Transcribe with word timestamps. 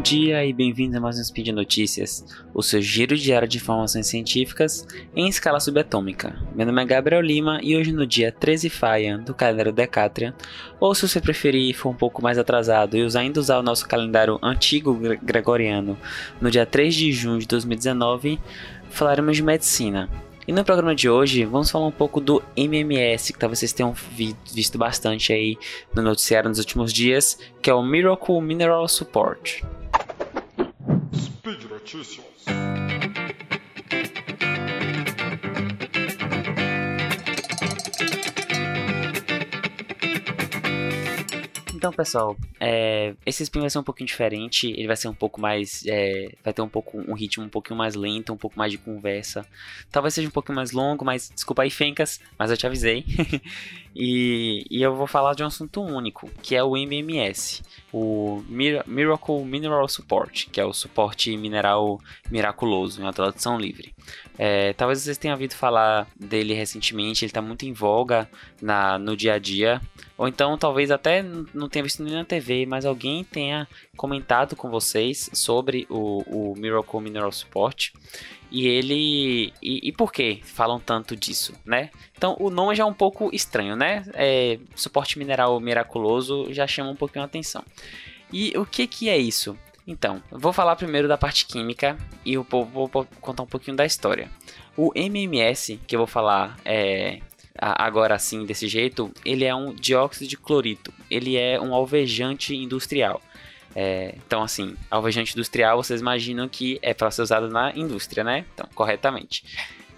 bom 0.00 0.02
dia 0.02 0.46
e 0.46 0.52
bem-vindo 0.54 0.96
a 0.96 1.00
mais 1.00 1.18
um 1.18 1.22
Speed 1.22 1.48
Notícias, 1.48 2.24
o 2.54 2.62
seu 2.62 2.80
giro 2.80 3.14
diário 3.14 3.46
de 3.46 3.58
informações 3.58 4.06
científicas 4.06 4.86
em 5.14 5.28
escala 5.28 5.60
subatômica. 5.60 6.34
Meu 6.56 6.64
nome 6.64 6.82
é 6.82 6.86
Gabriel 6.86 7.20
Lima 7.20 7.60
e 7.62 7.76
hoje 7.76 7.92
no 7.92 8.06
dia 8.06 8.32
13 8.32 8.70
Faia 8.70 9.18
do 9.18 9.34
calendário 9.34 9.74
Decatrian, 9.74 10.34
ou 10.80 10.94
se 10.94 11.06
você 11.06 11.20
preferir 11.20 11.76
for 11.76 11.90
um 11.90 11.94
pouco 11.94 12.22
mais 12.22 12.38
atrasado 12.38 12.96
e 12.96 13.06
ainda 13.14 13.40
usar 13.40 13.58
o 13.58 13.62
nosso 13.62 13.86
calendário 13.86 14.38
antigo 14.42 14.98
gregoriano, 15.22 15.98
no 16.40 16.50
dia 16.50 16.64
3 16.64 16.94
de 16.94 17.12
junho 17.12 17.38
de 17.38 17.46
2019, 17.46 18.40
falaremos 18.88 19.36
de 19.36 19.42
medicina. 19.42 20.08
E 20.48 20.52
no 20.52 20.64
programa 20.64 20.94
de 20.94 21.10
hoje 21.10 21.44
vamos 21.44 21.70
falar 21.70 21.86
um 21.86 21.92
pouco 21.92 22.22
do 22.22 22.42
MMS, 22.56 23.34
que 23.34 23.38
talvez 23.38 23.58
vocês 23.58 23.74
tenham 23.74 23.92
vi 23.92 24.34
visto 24.50 24.78
bastante 24.78 25.30
aí 25.30 25.58
no 25.94 26.00
noticiário 26.00 26.48
nos 26.48 26.58
últimos 26.58 26.90
dias, 26.90 27.38
que 27.60 27.68
é 27.68 27.74
o 27.74 27.82
Miracle 27.82 28.40
Mineral 28.40 28.88
Support. 28.88 29.62
Notícias. 31.80 32.24
Então, 41.80 41.90
pessoal, 41.94 42.36
é, 42.60 43.14
esse 43.24 43.42
spin 43.42 43.60
vai 43.60 43.70
ser 43.70 43.78
um 43.78 43.82
pouquinho 43.82 44.06
diferente. 44.06 44.68
Ele 44.68 44.86
vai 44.86 44.96
ser 44.96 45.08
um 45.08 45.14
pouco 45.14 45.40
mais. 45.40 45.82
É, 45.86 46.30
vai 46.44 46.52
ter 46.52 46.60
um 46.60 46.68
pouco 46.68 46.98
um 46.98 47.14
ritmo 47.14 47.42
um 47.42 47.48
pouquinho 47.48 47.78
mais 47.78 47.94
lento, 47.94 48.34
um 48.34 48.36
pouco 48.36 48.58
mais 48.58 48.70
de 48.70 48.76
conversa. 48.76 49.46
Talvez 49.90 50.12
seja 50.12 50.28
um 50.28 50.30
pouquinho 50.30 50.56
mais 50.56 50.72
longo, 50.72 51.06
mas 51.06 51.32
desculpa 51.34 51.62
aí, 51.62 51.70
Fencas, 51.70 52.20
mas 52.38 52.50
eu 52.50 52.56
te 52.58 52.66
avisei. 52.66 53.02
e, 53.96 54.66
e, 54.70 54.82
eu 54.82 54.94
vou 54.94 55.06
falar 55.06 55.32
de 55.34 55.42
um 55.42 55.46
assunto 55.46 55.80
único, 55.80 56.30
que 56.42 56.54
é 56.54 56.62
o 56.62 56.76
MMS, 56.76 57.62
o 57.92 58.42
Miracle 58.48 59.44
Mineral 59.44 59.88
Support, 59.88 60.48
que 60.50 60.60
é 60.60 60.64
o 60.64 60.72
suporte 60.72 61.36
mineral 61.36 62.00
miraculoso, 62.30 63.00
em 63.00 63.04
uma 63.04 63.12
tradução 63.12 63.58
livre. 63.58 63.92
É, 64.38 64.72
talvez 64.74 65.00
vocês 65.00 65.18
tenham 65.18 65.34
ouvido 65.34 65.54
falar 65.54 66.06
dele 66.18 66.54
recentemente, 66.54 67.24
ele 67.24 67.30
está 67.30 67.42
muito 67.42 67.66
em 67.66 67.72
voga 67.72 68.28
na, 68.60 68.98
no 68.98 69.16
dia 69.16 69.34
a 69.34 69.38
dia. 69.38 69.80
Ou 70.16 70.28
então, 70.28 70.56
talvez 70.56 70.90
até 70.90 71.22
não 71.54 71.68
tenha 71.68 71.82
visto 71.82 72.02
nem 72.02 72.14
na 72.14 72.24
TV, 72.24 72.66
mas 72.66 72.84
alguém 72.84 73.24
tenha 73.24 73.66
comentado 73.96 74.54
com 74.54 74.70
vocês 74.70 75.30
sobre 75.32 75.86
o, 75.88 76.22
o 76.26 76.54
Miracle 76.56 77.00
Mineral 77.00 77.32
Support. 77.32 77.92
E 78.50 78.66
ele. 78.66 79.52
E, 79.62 79.88
e, 79.88 79.92
por 79.92 80.12
que 80.12 80.40
falam 80.42 80.80
tanto 80.80 81.14
disso, 81.14 81.54
né? 81.64 81.90
Então 82.16 82.36
o 82.40 82.50
nome 82.50 82.74
já 82.74 82.82
é 82.82 82.86
um 82.86 82.92
pouco 82.92 83.30
estranho, 83.32 83.76
né? 83.76 84.04
É, 84.14 84.58
suporte 84.74 85.18
mineral 85.18 85.58
miraculoso 85.60 86.52
já 86.52 86.66
chama 86.66 86.90
um 86.90 86.96
pouquinho 86.96 87.22
a 87.22 87.26
atenção. 87.26 87.64
E 88.32 88.56
o 88.56 88.66
que, 88.66 88.86
que 88.86 89.08
é 89.08 89.16
isso? 89.16 89.56
Então, 89.86 90.22
vou 90.30 90.52
falar 90.52 90.76
primeiro 90.76 91.08
da 91.08 91.18
parte 91.18 91.46
química 91.46 91.96
e 92.24 92.34
eu 92.34 92.46
vou, 92.48 92.64
vou 92.64 92.88
contar 93.20 93.42
um 93.42 93.46
pouquinho 93.46 93.76
da 93.76 93.84
história. 93.84 94.30
O 94.76 94.92
MMS, 94.94 95.80
que 95.86 95.96
eu 95.96 96.00
vou 96.00 96.06
falar 96.06 96.56
é, 96.64 97.20
agora 97.60 98.14
assim, 98.14 98.46
desse 98.46 98.68
jeito, 98.68 99.12
ele 99.24 99.44
é 99.44 99.54
um 99.54 99.74
dióxido 99.74 100.28
de 100.28 100.36
clorito. 100.36 100.92
Ele 101.10 101.36
é 101.36 101.60
um 101.60 101.74
alvejante 101.74 102.54
industrial. 102.54 103.20
É, 103.74 104.14
então, 104.26 104.42
assim, 104.42 104.74
alvejante 104.90 105.32
industrial, 105.32 105.82
vocês 105.82 106.00
imaginam 106.00 106.48
que 106.48 106.78
é 106.82 106.92
para 106.92 107.10
ser 107.10 107.22
usado 107.22 107.48
na 107.48 107.72
indústria, 107.76 108.24
né? 108.24 108.44
Então, 108.54 108.68
corretamente. 108.74 109.44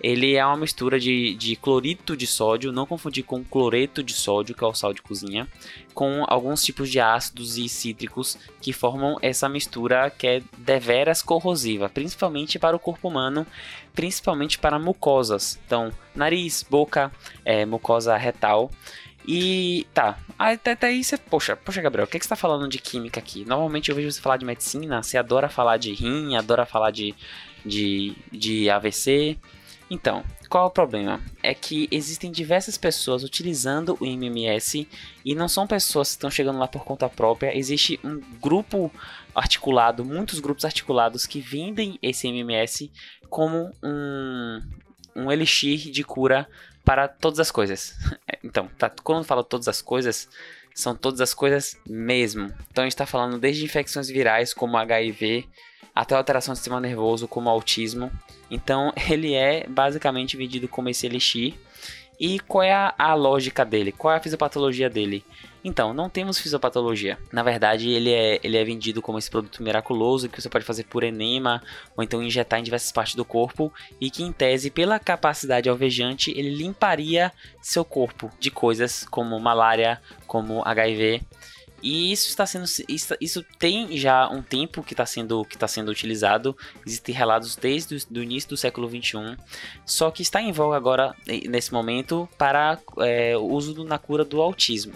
Ele 0.03 0.34
é 0.34 0.45
uma 0.45 0.56
mistura 0.56 0.98
de, 0.98 1.34
de 1.34 1.55
clorito 1.55 2.17
de 2.17 2.27
sódio, 2.27 2.73
não 2.73 2.84
confundir 2.84 3.23
com 3.23 3.45
cloreto 3.45 4.03
de 4.03 4.12
sódio, 4.12 4.53
que 4.53 4.64
é 4.64 4.67
o 4.67 4.75
sal 4.75 4.92
de 4.92 5.01
cozinha, 5.01 5.47
com 5.95 6.24
alguns 6.27 6.64
tipos 6.64 6.91
de 6.91 6.98
ácidos 6.98 7.57
e 7.57 7.69
cítricos 7.69 8.36
que 8.61 8.73
formam 8.73 9.17
essa 9.23 9.48
mistura 9.48 10.11
que 10.11 10.27
é 10.27 10.42
deveras 10.58 11.23
corrosiva, 11.23 11.89
principalmente 11.89 12.58
para 12.58 12.75
o 12.75 12.80
corpo 12.80 13.07
humano, 13.07 13.46
principalmente 13.95 14.58
para 14.58 14.77
mucosas. 14.77 15.61
Então, 15.64 15.92
nariz, 16.17 16.67
boca, 16.69 17.13
é, 17.45 17.64
mucosa 17.64 18.17
retal. 18.17 18.73
E 19.27 19.86
tá, 19.94 20.18
até, 20.38 20.72
até 20.72 20.86
aí 20.88 21.05
você, 21.05 21.16
poxa, 21.16 21.56
poxa, 21.56 21.80
Gabriel, 21.80 22.06
o 22.06 22.10
que, 22.10 22.18
que 22.18 22.24
você 22.24 22.28
tá 22.28 22.36
falando 22.36 22.68
de 22.68 22.78
química 22.78 23.20
aqui? 23.20 23.44
Normalmente 23.44 23.88
eu 23.88 23.94
vejo 23.94 24.10
você 24.10 24.20
falar 24.20 24.36
de 24.36 24.44
medicina, 24.44 25.02
você 25.02 25.16
adora 25.16 25.48
falar 25.48 25.77
de 25.77 25.92
rim, 25.92 26.34
adora 26.34 26.66
falar 26.66 26.90
de, 26.90 27.14
de, 27.64 28.16
de 28.33 28.68
AVC. 28.68 29.38
Então, 29.88 30.24
qual 30.48 30.64
é 30.64 30.66
o 30.66 30.70
problema? 30.70 31.20
É 31.42 31.55
que 31.55 31.86
existem 31.90 32.33
diversas 32.33 32.77
pessoas 32.77 33.22
utilizando 33.22 33.96
o 34.00 34.06
MMS 34.06 34.88
e 35.24 35.34
não 35.34 35.48
são 35.48 35.66
pessoas 35.66 36.08
que 36.08 36.14
estão 36.14 36.30
chegando 36.30 36.58
lá 36.58 36.66
por 36.66 36.83
conta 36.83 37.08
própria. 37.08 37.56
Existe 37.56 38.00
um 38.02 38.20
grupo 38.40 38.90
articulado, 39.34 40.04
muitos 40.04 40.40
grupos 40.40 40.64
articulados 40.64 41.27
que 41.27 41.40
vendem 41.40 41.98
esse 42.02 42.27
MMS 42.27 42.90
como 43.28 43.70
um, 43.83 44.60
um 45.14 45.30
elixir 45.30 45.90
de 45.90 46.02
cura 46.02 46.48
para 46.85 47.09
todas 47.09 47.41
as 47.41 47.51
coisas. 47.51 47.95
Então, 48.45 48.69
tá, 48.77 48.91
quando 49.05 49.25
falo 49.25 49.45
todas 49.45 49.69
as 49.69 49.81
coisas, 49.81 50.29
são 50.75 50.95
todas 50.95 51.20
as 51.20 51.35
coisas 51.35 51.79
mesmo. 51.87 52.53
Então 52.70 52.83
a 52.83 52.87
gente 52.87 52.95
está 52.95 53.07
falando 53.07 53.39
desde 53.39 53.65
infecções 53.65 54.09
virais 54.09 54.55
como 54.55 54.77
HIV 54.77 55.47
até 55.95 56.15
alteração 56.15 56.55
do 56.55 56.57
sistema 56.57 56.81
nervoso 56.81 57.29
como 57.29 57.48
autismo. 57.48 58.11
Então 58.51 58.93
ele 59.11 59.35
é 59.35 59.67
basicamente 59.69 60.37
vendido 60.37 60.69
como 60.69 60.89
esse 60.89 61.07
elixir. 61.07 61.55
E 62.19 62.39
qual 62.41 62.63
é 62.63 62.73
a, 62.73 62.95
a, 62.97 63.14
lógica 63.14 63.64
dele? 63.64 63.91
Qual 63.91 64.13
é 64.13 64.17
a 64.17 64.20
fisiopatologia 64.20 64.89
dele? 64.89 65.25
Então, 65.64 65.95
não 65.95 66.08
temos 66.08 66.39
fisiopatologia. 66.39 67.18
Na 67.30 67.42
verdade, 67.42 67.89
ele 67.89 68.11
é, 68.12 68.40
ele 68.42 68.56
é 68.56 68.64
vendido 68.64 69.00
como 69.00 69.18
esse 69.18 69.30
produto 69.30 69.62
miraculoso 69.62 70.28
que 70.28 70.40
você 70.40 70.48
pode 70.48 70.64
fazer 70.64 70.84
por 70.84 71.05
enema 71.05 71.62
ou 71.96 72.02
então 72.02 72.23
injetar 72.23 72.58
em 72.58 72.64
diversas 72.64 72.90
partes 72.90 73.14
do 73.14 73.24
corpo 73.24 73.72
e 74.01 74.11
que, 74.11 74.24
em 74.24 74.33
tese, 74.33 74.70
pela 74.70 74.98
capacidade 74.98 75.68
alvejante, 75.68 76.33
ele 76.33 76.51
limparia 76.51 77.33
seu 77.61 77.84
corpo 77.84 78.30
de 78.40 78.51
coisas 78.51 79.06
como 79.08 79.39
malária, 79.39 80.01
como 80.27 80.62
HIV. 80.64 81.22
E 81.83 82.12
isso 82.12 82.28
está 82.28 82.46
sendo 82.46 82.64
isso, 82.89 83.17
isso 83.20 83.45
tem 83.58 83.96
já 83.96 84.28
um 84.28 84.40
tempo 84.40 84.84
que 84.84 84.92
está 84.92 85.05
sendo 85.05 85.45
que 85.45 85.56
está 85.56 85.67
sendo 85.67 85.90
utilizado. 85.90 86.56
Existem 86.86 87.12
relatos 87.12 87.56
desde 87.56 87.96
o 88.08 88.22
início 88.22 88.51
do 88.51 88.56
século 88.56 88.86
21, 88.86 89.36
só 89.84 90.08
que 90.12 90.22
está 90.22 90.40
em 90.40 90.52
voga 90.52 90.77
agora 90.77 91.12
nesse 91.27 91.72
momento 91.72 92.28
para 92.39 92.78
é, 92.98 93.36
o 93.36 93.46
uso 93.46 93.83
na 93.83 93.98
cura 93.98 94.24
do 94.24 94.40
autismo. 94.40 94.95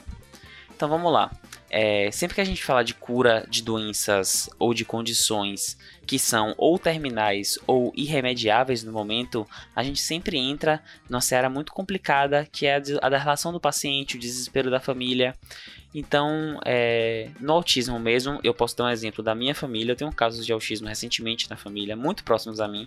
Então 0.76 0.90
vamos 0.90 1.10
lá. 1.10 1.30
É, 1.70 2.10
sempre 2.12 2.34
que 2.34 2.40
a 2.40 2.44
gente 2.44 2.62
fala 2.62 2.84
de 2.84 2.92
cura 2.92 3.46
de 3.48 3.62
doenças 3.62 4.48
ou 4.58 4.74
de 4.74 4.84
condições 4.84 5.78
que 6.06 6.18
são 6.18 6.54
ou 6.56 6.78
terminais 6.78 7.58
ou 7.66 7.92
irremediáveis 7.96 8.84
no 8.84 8.92
momento, 8.92 9.46
a 9.74 9.82
gente 9.82 10.00
sempre 10.00 10.38
entra 10.38 10.82
numa 11.10 11.20
seara 11.20 11.50
muito 11.50 11.72
complicada 11.72 12.46
que 12.50 12.66
é 12.66 12.76
a 13.02 13.08
da 13.08 13.18
relação 13.18 13.52
do 13.52 13.60
paciente, 13.60 14.16
o 14.16 14.20
desespero 14.20 14.70
da 14.70 14.80
família. 14.80 15.34
Então, 15.98 16.60
é, 16.66 17.30
no 17.40 17.54
autismo 17.54 17.98
mesmo, 17.98 18.38
eu 18.44 18.52
posso 18.52 18.76
dar 18.76 18.84
um 18.84 18.90
exemplo 18.90 19.24
da 19.24 19.34
minha 19.34 19.54
família. 19.54 19.92
Eu 19.92 19.96
tenho 19.96 20.12
casos 20.12 20.44
de 20.44 20.52
autismo 20.52 20.86
recentemente 20.86 21.48
na 21.48 21.56
família, 21.56 21.96
muito 21.96 22.22
próximos 22.22 22.60
a 22.60 22.68
mim. 22.68 22.86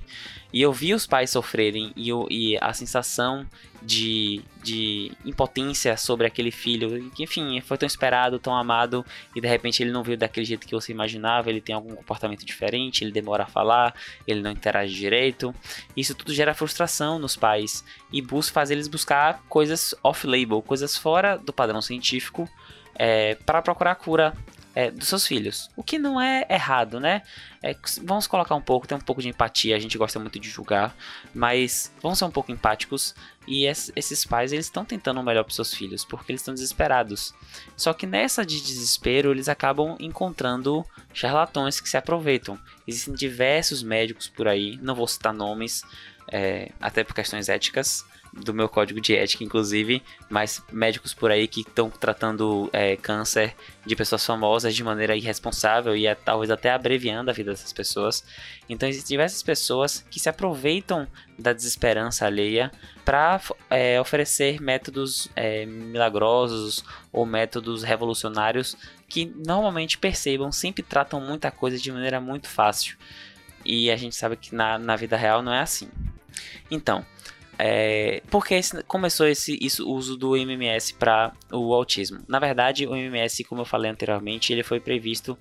E 0.54 0.62
eu 0.62 0.72
vi 0.72 0.94
os 0.94 1.08
pais 1.08 1.32
sofrerem 1.32 1.92
e, 1.96 2.10
eu, 2.10 2.28
e 2.30 2.56
a 2.62 2.72
sensação 2.72 3.48
de, 3.82 4.42
de 4.64 5.12
impotência 5.26 5.96
sobre 5.98 6.28
aquele 6.28 6.52
filho, 6.52 7.10
que 7.12 7.24
enfim, 7.24 7.60
foi 7.62 7.78
tão 7.78 7.88
esperado, 7.88 8.40
tão 8.40 8.56
amado, 8.56 9.06
e 9.36 9.42
de 9.42 9.48
repente 9.48 9.82
ele 9.82 9.92
não 9.92 10.04
veio 10.04 10.18
daquele 10.18 10.46
jeito 10.46 10.68
que 10.68 10.76
você 10.76 10.92
imaginava, 10.92 11.50
ele 11.50 11.62
tem 11.62 11.74
algum 11.74 11.96
comportamento 11.96 12.46
diferente, 12.46 13.04
ele 13.10 13.14
demora 13.14 13.44
a 13.44 13.48
falar, 13.48 13.94
ele 14.28 14.42
não 14.42 14.52
interage 14.52 14.94
direito. 14.94 15.54
Isso 15.98 16.16
tudo 16.16 16.34
gera 16.34 16.54
frustração 16.54 17.20
nos 17.20 17.36
pais 17.36 17.84
e 18.12 18.22
busca 18.22 18.54
fazer 18.54 18.76
eles 18.76 18.88
buscar 18.88 19.44
coisas 19.50 19.96
off-label, 20.04 20.62
coisas 20.62 20.98
fora 20.98 21.38
do 21.38 21.52
padrão 21.52 21.82
científico 21.82 22.48
é, 22.96 23.36
para 23.46 23.62
procurar 23.62 23.96
cura 23.96 24.34
é, 24.76 24.92
dos 24.92 25.08
seus 25.08 25.26
filhos. 25.26 25.70
O 25.76 25.84
que 25.84 25.98
não 25.98 26.22
é 26.22 26.46
errado, 26.50 27.00
né? 27.00 27.24
É, 27.62 27.76
vamos 28.04 28.28
colocar 28.28 28.56
um 28.56 28.62
pouco, 28.62 28.88
tem 28.88 28.98
um 28.98 29.02
pouco 29.02 29.22
de 29.22 29.28
empatia, 29.28 29.76
a 29.76 29.80
gente 29.80 29.98
gosta 29.98 30.20
muito 30.20 30.40
de 30.40 30.50
julgar, 30.50 30.96
mas 31.34 31.92
vamos 32.02 32.20
ser 32.20 32.26
um 32.26 32.32
pouco 32.32 32.52
empáticos. 32.52 33.16
E 33.48 33.66
esses 33.66 34.26
pais, 34.26 34.54
eles 34.54 34.68
estão 34.68 34.86
tentando 34.86 35.20
o 35.20 35.24
melhor 35.24 35.44
para 35.44 35.54
seus 35.54 35.74
filhos, 35.74 36.06
porque 36.06 36.32
eles 36.32 36.42
estão 36.42 36.54
desesperados. 36.54 37.34
Só 37.76 37.94
que 37.94 38.06
nessa 38.06 38.46
de 38.46 38.62
desespero, 38.62 39.32
eles 39.32 39.50
acabam 39.50 39.98
encontrando 40.00 40.86
charlatões 41.14 41.80
que 41.82 41.90
se 41.90 41.98
aproveitam. 41.98 42.60
Existem 42.88 43.14
diversos 43.16 43.82
médicos 43.82 44.28
por 44.28 44.48
aí, 44.48 44.78
não 44.84 44.94
vou 44.94 45.08
citar 45.08 45.34
nomes, 45.34 45.84
é, 46.32 46.72
até 46.80 47.04
por 47.04 47.16
questões 47.16 47.50
éticas, 47.50 48.06
do 48.34 48.54
meu 48.54 48.70
código 48.70 49.02
de 49.02 49.16
ética, 49.16 49.44
inclusive, 49.44 50.02
mas 50.30 50.64
médicos 50.72 51.14
por 51.14 51.32
aí 51.32 51.48
que 51.48 51.62
estão 51.62 51.90
tratando 51.90 52.70
é, 52.72 52.96
câncer 52.96 53.56
de 53.86 53.96
pessoas 53.96 54.26
famosas 54.26 54.76
de 54.76 54.84
maneira 54.84 55.16
irresponsável 55.16 55.96
e 55.96 56.06
é, 56.06 56.16
talvez 56.16 56.52
até 56.52 56.72
abreviando 56.72 57.30
a 57.30 57.34
vida 57.34 57.52
dessas 57.52 57.74
pessoas. 57.74 58.24
Então 58.68 58.88
existem 58.88 59.16
diversas 59.16 59.42
pessoas 59.42 60.06
que 60.10 60.20
se 60.20 60.30
aproveitam 60.30 61.08
da 61.38 61.54
desesperança 61.54 62.26
alheia 62.26 62.72
para 63.04 63.42
é, 63.70 64.00
oferecer 64.00 64.62
métodos 64.62 65.30
é, 65.36 65.66
milagrosos 65.66 66.84
ou 67.12 67.26
métodos 67.26 67.84
revolucionários 67.84 68.78
que 69.08 69.26
normalmente 69.26 69.98
percebam, 69.98 70.52
sempre 70.52 70.84
tratam 70.84 71.20
muita 71.20 71.50
coisa 71.50 71.78
de 71.78 71.92
maneira 71.92 72.22
muito 72.22 72.48
fácil. 72.48 72.98
E 73.66 73.90
a 73.92 73.98
gente 73.98 74.16
sabe 74.16 74.38
que 74.38 74.54
na, 74.54 74.78
na 74.78 74.96
vida 74.96 75.18
real 75.18 75.42
não 75.42 75.54
é 75.54 75.60
assim. 75.60 75.90
Então, 76.70 77.06
é, 77.62 78.24
por 78.32 78.46
que 78.46 78.58
começou 78.88 79.28
esse 79.28 79.58
isso, 79.62 79.86
uso 79.86 80.16
do 80.16 80.38
MMS 80.38 80.94
para 80.94 81.34
o 81.52 81.74
autismo? 81.74 82.20
Na 82.26 82.40
verdade, 82.40 82.88
o 82.88 82.96
MMS, 82.96 83.44
como 83.44 83.62
eu 83.62 83.66
falei 83.66 83.92
anteriormente, 83.92 84.54
ele 84.54 84.64
foi 84.64 84.80
previsto, 84.80 85.38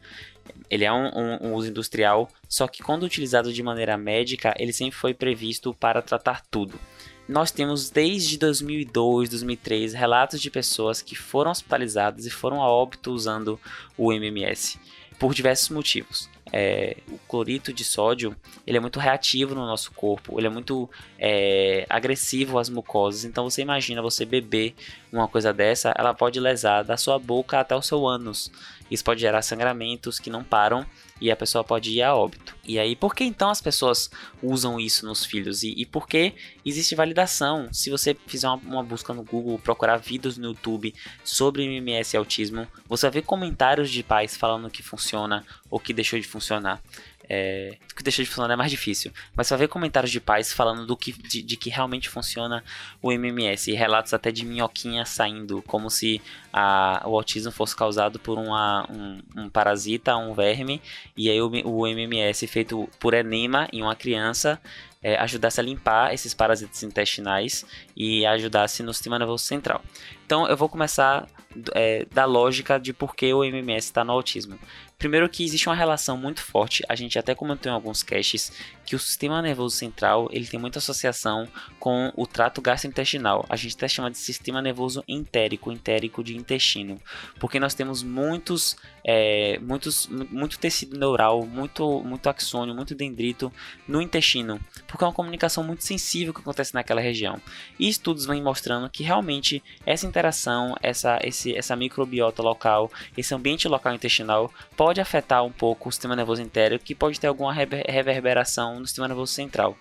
ele 0.69 0.85
é 0.85 0.93
um, 0.93 1.07
um, 1.07 1.47
um, 1.47 1.55
uso 1.55 1.69
industrial, 1.69 2.29
só 2.49 2.67
que 2.67 2.83
quando 2.83 3.05
utilizado 3.05 3.53
de 3.53 3.63
maneira 3.63 3.97
médica, 3.97 4.53
ele 4.59 4.73
sempre 4.73 4.99
foi 4.99 5.15
previsto 5.15 5.73
para 5.73 6.03
tratar 6.03 6.43
tudo. 6.51 6.81
Nós 7.29 7.53
temos 7.53 7.89
desde 7.89 8.37
2002, 8.37 9.29
2003 9.29 9.95
relatos 9.95 10.41
de 10.41 10.51
pessoas 10.51 11.01
que 11.01 11.15
foram 11.15 11.53
hospitalizadas 11.53 12.27
e 12.27 12.31
foram 12.31 12.61
a 12.61 12.69
óbito 12.69 13.13
usando 13.13 13.61
o 13.97 14.13
MMS 14.13 14.77
por 15.21 15.35
diversos 15.35 15.69
motivos 15.69 16.29
é, 16.53 16.97
o 17.11 17.19
clorito 17.29 17.73
de 17.73 17.85
sódio 17.85 18.37
ele 18.67 18.77
é 18.77 18.81
muito 18.81 18.99
reativo 18.99 19.55
no 19.55 19.67
nosso 19.67 19.93
corpo, 19.93 20.39
ele 20.39 20.47
é 20.47 20.51
muito 20.51 20.89
é, 21.19 21.87
agressivo 21.89 22.59
às 22.59 22.69
mucosas. 22.69 23.25
Então 23.25 23.49
você 23.49 23.63
imagina 23.63 24.03
você 24.03 24.25
beber 24.25 24.75
uma 25.13 25.29
coisa 25.29 25.53
dessa, 25.53 25.95
ela 25.97 26.13
pode 26.15 26.39
lesar 26.39 26.83
da 26.83 26.97
sua 26.97 27.19
boca 27.19 27.59
até 27.59 27.75
o 27.75 27.83
seu 27.83 28.07
ânus. 28.07 28.51
Isso 28.91 29.05
pode 29.05 29.21
gerar 29.21 29.43
sangramentos 29.43 30.19
que 30.19 30.31
não 30.31 30.43
param 30.43 30.87
e 31.21 31.31
a 31.31 31.37
pessoa 31.37 31.65
pode 31.65 31.91
ir 31.91 32.03
a 32.03 32.15
óbito. 32.15 32.57
E 32.65 32.79
aí, 32.79 32.95
por 32.95 33.15
que 33.15 33.25
então 33.25 33.51
as 33.51 33.61
pessoas 33.61 34.11
usam 34.43 34.79
isso 34.79 35.05
nos 35.05 35.25
filhos? 35.25 35.63
E, 35.63 35.75
e 35.77 35.85
por 35.85 36.07
que 36.07 36.35
existe 36.65 36.95
validação? 36.95 37.69
Se 37.73 37.91
você 37.91 38.17
fizer 38.27 38.49
uma, 38.49 38.57
uma, 38.57 38.83
busca 38.83 39.13
no 39.13 39.23
Google, 39.23 39.59
procurar 39.59 39.97
vídeos 39.97 40.39
no 40.39 40.49
YouTube 40.49 40.95
sobre 41.25 41.65
MMS 41.65 42.15
e 42.15 42.17
autismo, 42.17 42.67
você 42.87 43.07
vai 43.07 43.21
ver 43.21 43.23
comentários 43.23 43.91
de 43.91 44.03
pais 44.03 44.37
falando 44.37 44.71
que 44.71 44.83
funciona 44.83 45.45
ou 45.71 45.81
que 45.81 45.93
deixou 45.93 46.19
de 46.19 46.27
funcionar. 46.27 46.81
É, 47.31 47.77
que 47.95 48.03
deixa 48.03 48.23
de 48.23 48.29
funcionar 48.29 48.55
é 48.55 48.57
mais 48.57 48.71
difícil. 48.71 49.13
Mas 49.37 49.51
vai 49.51 49.59
ver 49.59 49.69
comentários 49.69 50.11
de 50.11 50.21
pais 50.21 50.53
falando 50.53 50.87
do 50.87 50.97
que, 50.97 51.13
de, 51.13 51.43
de, 51.43 51.57
que 51.57 51.69
realmente 51.69 52.09
funciona 52.09 52.65
o 53.03 53.13
MMS. 53.13 53.71
E 53.71 53.75
relatos 53.75 54.15
até 54.15 54.31
de 54.31 54.47
minhoquinha 54.47 55.05
saindo, 55.05 55.63
como 55.63 55.91
se 55.91 56.23
a, 56.53 57.03
o 57.05 57.15
autismo 57.17 57.53
fosse 57.53 57.77
causado 57.77 58.19
por 58.19 58.39
uma, 58.39 58.87
um, 58.91 59.21
um, 59.37 59.49
parasita, 59.51 60.17
um 60.17 60.33
verme. 60.33 60.81
E 61.17 61.29
aí 61.29 61.41
o, 61.41 61.51
o 61.65 61.87
MMS 61.87 62.47
feito 62.47 62.89
por 62.99 63.13
enema 63.13 63.69
em 63.73 63.83
uma 63.83 63.95
criança 63.95 64.61
é, 65.03 65.17
ajudasse 65.17 65.61
a 65.61 65.63
limpar 65.63 66.13
esses 66.13 66.35
parasitas 66.35 66.83
intestinais 66.83 67.65
e 67.97 68.27
ajudasse 68.27 68.83
no 68.83 68.93
sistema 68.93 69.19
nervoso 69.19 69.45
central. 69.45 69.83
Então 70.27 70.47
eu 70.49 70.57
vou 70.57 70.69
começar 70.69 71.27
é, 71.75 72.07
da 72.13 72.25
lógica 72.25 72.79
de 72.79 72.93
por 72.93 73.15
que 73.15 73.33
o 73.33 73.45
MMS 73.45 73.87
está 73.87 74.05
no 74.05 74.13
autismo. 74.13 74.59
Primeiro 74.99 75.29
que 75.29 75.45
existe 75.45 75.69
uma 75.69 75.77
relação 75.77 76.17
muito 76.17 76.43
forte, 76.43 76.83
a 76.89 76.97
gente 76.97 77.17
até 77.17 77.33
comentou 77.33 77.71
em 77.71 77.75
alguns 77.75 78.03
caches, 78.03 78.51
que 78.85 78.97
o 78.97 78.99
sistema 78.99 79.41
nervoso 79.41 79.77
central 79.77 80.29
ele 80.33 80.47
tem 80.47 80.59
muita 80.59 80.81
associação 80.81 81.47
com 81.79 82.11
o 82.17 82.27
trato 82.27 82.61
gastrointestinal. 82.61 83.45
A 83.49 83.55
gente 83.55 83.77
até 83.77 83.87
chama 83.87 84.11
de 84.11 84.17
sistema 84.17 84.63
nervoso 84.63 85.05
entérico, 85.07 85.71
entérico 85.71 86.25
de 86.25 86.37
intestino, 86.37 86.99
porque 87.39 87.61
nós 87.61 87.75
temos 87.75 88.03
muitos, 88.03 88.77
é, 89.05 89.59
muitos, 89.61 90.09
muito 90.09 90.59
tecido 90.59 90.99
neural, 90.99 91.45
muito, 91.45 92.01
muito 92.01 92.29
axônio, 92.29 92.75
muito 92.75 92.95
dendrito 92.95 93.53
no 93.87 94.01
intestino, 94.01 94.59
porque 94.87 95.05
é 95.05 95.07
uma 95.07 95.13
comunicação 95.13 95.63
muito 95.63 95.85
sensível 95.85 96.33
que 96.33 96.41
acontece 96.41 96.75
naquela 96.75 97.01
região. 97.01 97.39
E 97.79 97.89
estudos 97.89 98.25
vêm 98.25 98.43
mostrando 98.43 98.89
que 98.89 99.05
realmente 99.05 99.63
essa 99.85 100.07
interação, 100.07 100.75
essa, 100.83 101.21
esse, 101.23 101.55
essa 101.55 101.77
microbiota 101.77 102.43
local, 102.43 102.91
esse 103.17 103.35
ambiente 103.35 103.69
local 103.69 103.95
intestinal 103.95 104.51
pode 104.75 104.88
pode 104.89 105.03
afetar 105.03 105.45
um 105.45 105.53
pouco 105.53 105.91
o 105.91 105.93
sistema 105.93 106.17
nervoso 106.17 106.41
entérico, 106.41 106.83
que 106.83 106.95
pode 106.95 107.21
ter 107.21 107.27
alguma 107.27 107.53
reverberação 107.53 108.81
no 108.81 108.87
sistema 108.87 109.07
nervoso 109.07 109.31
central. 109.31 109.77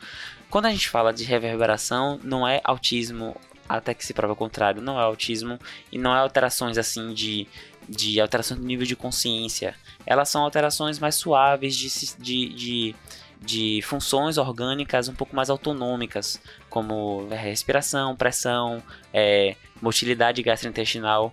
Quando 0.50 0.66
a 0.66 0.70
gente 0.70 0.90
fala 0.90 1.14
de 1.14 1.24
reverberação, 1.24 2.20
não 2.22 2.46
é 2.46 2.60
autismo, 2.62 3.34
até 3.70 3.94
que 3.94 4.06
se 4.06 4.14
prova 4.14 4.34
o 4.34 4.36
contrário, 4.36 4.82
não 4.82 5.00
é 5.00 5.04
autismo 5.04 5.58
e 5.94 5.98
não 5.98 6.14
é 6.14 6.20
alterações 6.20 6.78
assim 6.78 7.14
de, 7.14 7.48
de 7.88 8.20
alteração 8.20 8.58
do 8.58 8.66
nível 8.66 8.86
de 8.86 8.98
consciência. 8.98 9.76
Elas 10.06 10.28
são 10.28 10.44
alterações 10.44 11.00
mais 11.00 11.16
suaves 11.16 11.74
de, 11.78 11.88
de, 12.18 12.50
de 12.50 12.96
de 13.40 13.82
funções 13.84 14.38
orgânicas 14.38 15.08
um 15.08 15.14
pouco 15.14 15.36
mais 15.36 15.50
autonômicas, 15.50 16.42
como 16.70 17.28
respiração, 17.30 18.16
pressão, 18.16 18.82
é, 19.14 19.56
motilidade 19.82 20.42
gastrointestinal. 20.42 21.32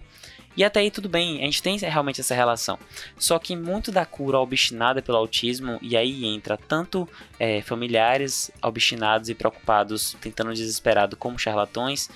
E 0.56 0.62
até 0.62 0.80
aí 0.80 0.90
tudo 0.90 1.08
bem, 1.08 1.42
a 1.42 1.44
gente 1.44 1.62
tem 1.62 1.76
realmente 1.78 2.20
essa 2.20 2.34
relação. 2.34 2.78
Só 3.18 3.38
que 3.38 3.56
muito 3.56 3.90
da 3.90 4.06
cura 4.06 4.38
obstinada 4.38 5.02
pelo 5.02 5.18
autismo, 5.18 5.78
e 5.82 5.96
aí 5.96 6.24
entra 6.24 6.56
tanto 6.56 7.08
é, 7.38 7.60
familiares 7.62 8.50
obstinados 8.62 9.28
e 9.28 9.34
preocupados, 9.34 10.16
tentando 10.20 10.54
desesperado, 10.54 11.16
como 11.16 11.38
charlatões, 11.38 12.08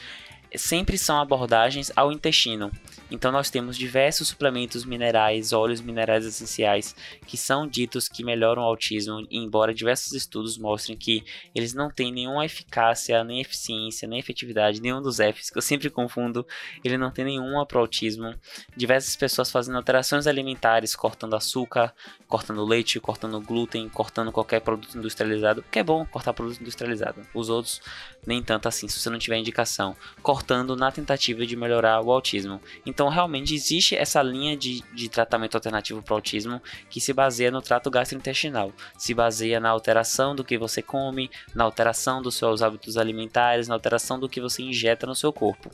sempre 0.56 0.96
são 0.96 1.20
abordagens 1.20 1.90
ao 1.94 2.12
intestino. 2.12 2.70
Então 3.10 3.32
nós 3.32 3.48
temos 3.48 3.76
diversos 3.76 4.28
suplementos 4.28 4.84
minerais, 4.84 5.52
óleos 5.52 5.80
minerais 5.80 6.26
essenciais 6.26 6.94
que 7.26 7.36
são 7.36 7.66
ditos 7.66 8.08
que 8.08 8.22
melhoram 8.22 8.62
o 8.62 8.66
autismo, 8.66 9.26
embora 9.30 9.72
diversos 9.72 10.12
estudos 10.12 10.58
mostrem 10.58 10.96
que 10.96 11.24
eles 11.54 11.72
não 11.72 11.90
têm 11.90 12.12
nenhuma 12.12 12.44
eficácia, 12.44 13.24
nem 13.24 13.40
eficiência, 13.40 14.06
nem 14.06 14.18
efetividade, 14.18 14.80
nenhum 14.80 15.00
dos 15.00 15.16
Fs, 15.16 15.50
que 15.50 15.58
eu 15.58 15.62
sempre 15.62 15.88
confundo, 15.88 16.46
ele 16.84 16.98
não 16.98 17.10
tem 17.10 17.24
nenhuma 17.24 17.64
para 17.64 17.78
o 17.78 17.80
autismo. 17.80 18.34
Diversas 18.76 19.16
pessoas 19.16 19.50
fazendo 19.50 19.76
alterações 19.76 20.26
alimentares, 20.26 20.94
cortando 20.94 21.34
açúcar, 21.34 21.94
cortando 22.26 22.64
leite, 22.64 23.00
cortando 23.00 23.40
glúten, 23.40 23.88
cortando 23.88 24.30
qualquer 24.30 24.60
produto 24.60 24.98
industrializado, 24.98 25.64
que 25.70 25.78
é 25.78 25.82
bom 25.82 26.04
cortar 26.04 26.34
produto 26.34 26.60
industrializado. 26.60 27.26
Os 27.34 27.48
outros 27.48 27.80
nem 28.26 28.42
tanto 28.42 28.68
assim, 28.68 28.88
se 28.88 28.98
você 28.98 29.08
não 29.10 29.18
tiver 29.18 29.38
indicação, 29.38 29.96
cortando 30.22 30.76
na 30.76 30.90
tentativa 30.90 31.46
de 31.46 31.56
melhorar 31.56 32.00
o 32.00 32.10
autismo. 32.10 32.60
Então, 32.84 33.08
realmente 33.08 33.54
existe 33.54 33.96
essa 33.96 34.22
linha 34.22 34.56
de, 34.56 34.82
de 34.92 35.08
tratamento 35.08 35.54
alternativo 35.54 36.02
para 36.02 36.12
o 36.12 36.16
autismo 36.16 36.62
que 36.90 37.00
se 37.00 37.12
baseia 37.12 37.50
no 37.50 37.62
trato 37.62 37.90
gastrointestinal, 37.90 38.72
se 38.96 39.14
baseia 39.14 39.60
na 39.60 39.70
alteração 39.70 40.34
do 40.34 40.44
que 40.44 40.58
você 40.58 40.82
come, 40.82 41.30
na 41.54 41.64
alteração 41.64 42.20
dos 42.20 42.34
seus 42.34 42.62
hábitos 42.62 42.96
alimentares, 42.96 43.68
na 43.68 43.74
alteração 43.74 44.18
do 44.18 44.28
que 44.28 44.40
você 44.40 44.62
injeta 44.62 45.06
no 45.06 45.14
seu 45.14 45.32
corpo. 45.32 45.70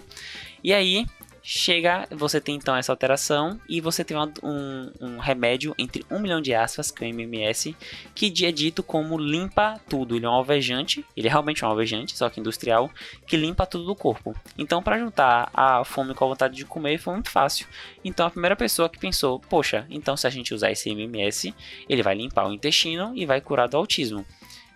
E 0.62 0.73
aí, 0.73 1.07
Chega, 1.47 2.09
você 2.11 2.41
tem 2.41 2.55
então 2.55 2.75
essa 2.75 2.91
alteração 2.91 3.61
e 3.69 3.79
você 3.79 4.03
tem 4.03 4.17
um, 4.17 4.91
um, 4.99 5.19
remédio 5.19 5.75
entre 5.77 6.03
um 6.11 6.19
milhão 6.19 6.41
de 6.41 6.55
aspas, 6.55 6.91
que 6.91 7.05
é 7.05 7.07
o 7.07 7.11
MMS, 7.11 7.77
que 8.15 8.33
é 8.47 8.51
dito 8.51 8.83
como 8.83 9.19
limpa 9.19 9.79
tudo. 9.87 10.17
Ele 10.17 10.25
é 10.25 10.29
um 10.29 10.33
alvejante, 10.33 11.05
ele 11.15 11.29
é 11.29 11.31
realmente 11.31 11.63
um 11.63 11.69
alvejante, 11.69 12.17
só 12.17 12.31
que 12.31 12.41
industrial, 12.41 12.91
que 13.27 13.37
limpa 13.37 13.67
tudo 13.67 13.85
do 13.85 13.95
corpo. 13.95 14.35
Então, 14.57 14.83
para 14.83 14.99
juntar 14.99 15.51
a 15.53 15.85
fome 15.85 16.15
com 16.15 16.25
a 16.25 16.29
vontade 16.29 16.57
de 16.57 16.65
comer, 16.65 16.97
foi 16.97 17.13
muito 17.13 17.31
fácil. 17.31 17.67
Então, 18.03 18.27
a 18.27 18.31
primeira 18.31 18.57
pessoa 18.57 18.89
que 18.89 18.99
pensou, 18.99 19.39
poxa, 19.39 19.87
então 19.91 20.17
se 20.17 20.27
a 20.27 20.31
gente 20.31 20.55
usar 20.55 20.71
esse 20.71 20.89
MMS, 20.89 21.55
ele 21.87 22.03
vai 22.03 22.15
limpar 22.15 22.49
o 22.49 22.55
intestino 22.55 23.13
e 23.15 23.27
vai 23.27 23.43
curar 23.43 23.69
do 23.69 23.77
autismo. 23.77 24.25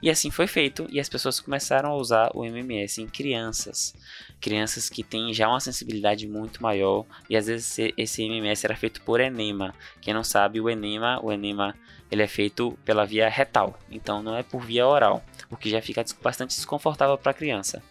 E 0.00 0.08
assim 0.08 0.30
foi 0.30 0.46
feito, 0.46 0.86
e 0.90 1.00
as 1.00 1.08
pessoas 1.08 1.40
começaram 1.40 1.90
a 1.90 1.96
usar 1.96 2.30
o 2.34 2.44
MMS 2.44 3.02
em 3.02 3.06
crianças. 3.08 3.94
Crianças 4.40 4.88
que 4.88 5.02
têm 5.02 5.34
já 5.34 5.48
uma 5.48 5.60
sensibilidade 5.60 6.26
muito 6.28 6.62
maior, 6.62 7.04
e 7.28 7.36
às 7.36 7.46
vezes 7.46 7.92
esse 7.96 8.22
MMS 8.22 8.64
era 8.64 8.76
feito 8.76 9.02
por 9.02 9.20
enema. 9.20 9.74
Quem 10.00 10.14
não 10.14 10.22
sabe, 10.22 10.60
o 10.60 10.70
enema, 10.70 11.18
o 11.22 11.32
enema 11.32 11.74
ele 12.10 12.22
é 12.22 12.28
feito 12.28 12.78
pela 12.84 13.04
via 13.04 13.28
retal, 13.28 13.78
então 13.90 14.22
não 14.22 14.36
é 14.36 14.42
por 14.42 14.64
via 14.64 14.86
oral, 14.86 15.22
o 15.50 15.56
que 15.56 15.68
já 15.68 15.82
fica 15.82 16.04
bastante 16.22 16.56
desconfortável 16.56 17.18
para 17.18 17.32
a 17.32 17.34
criança 17.34 17.82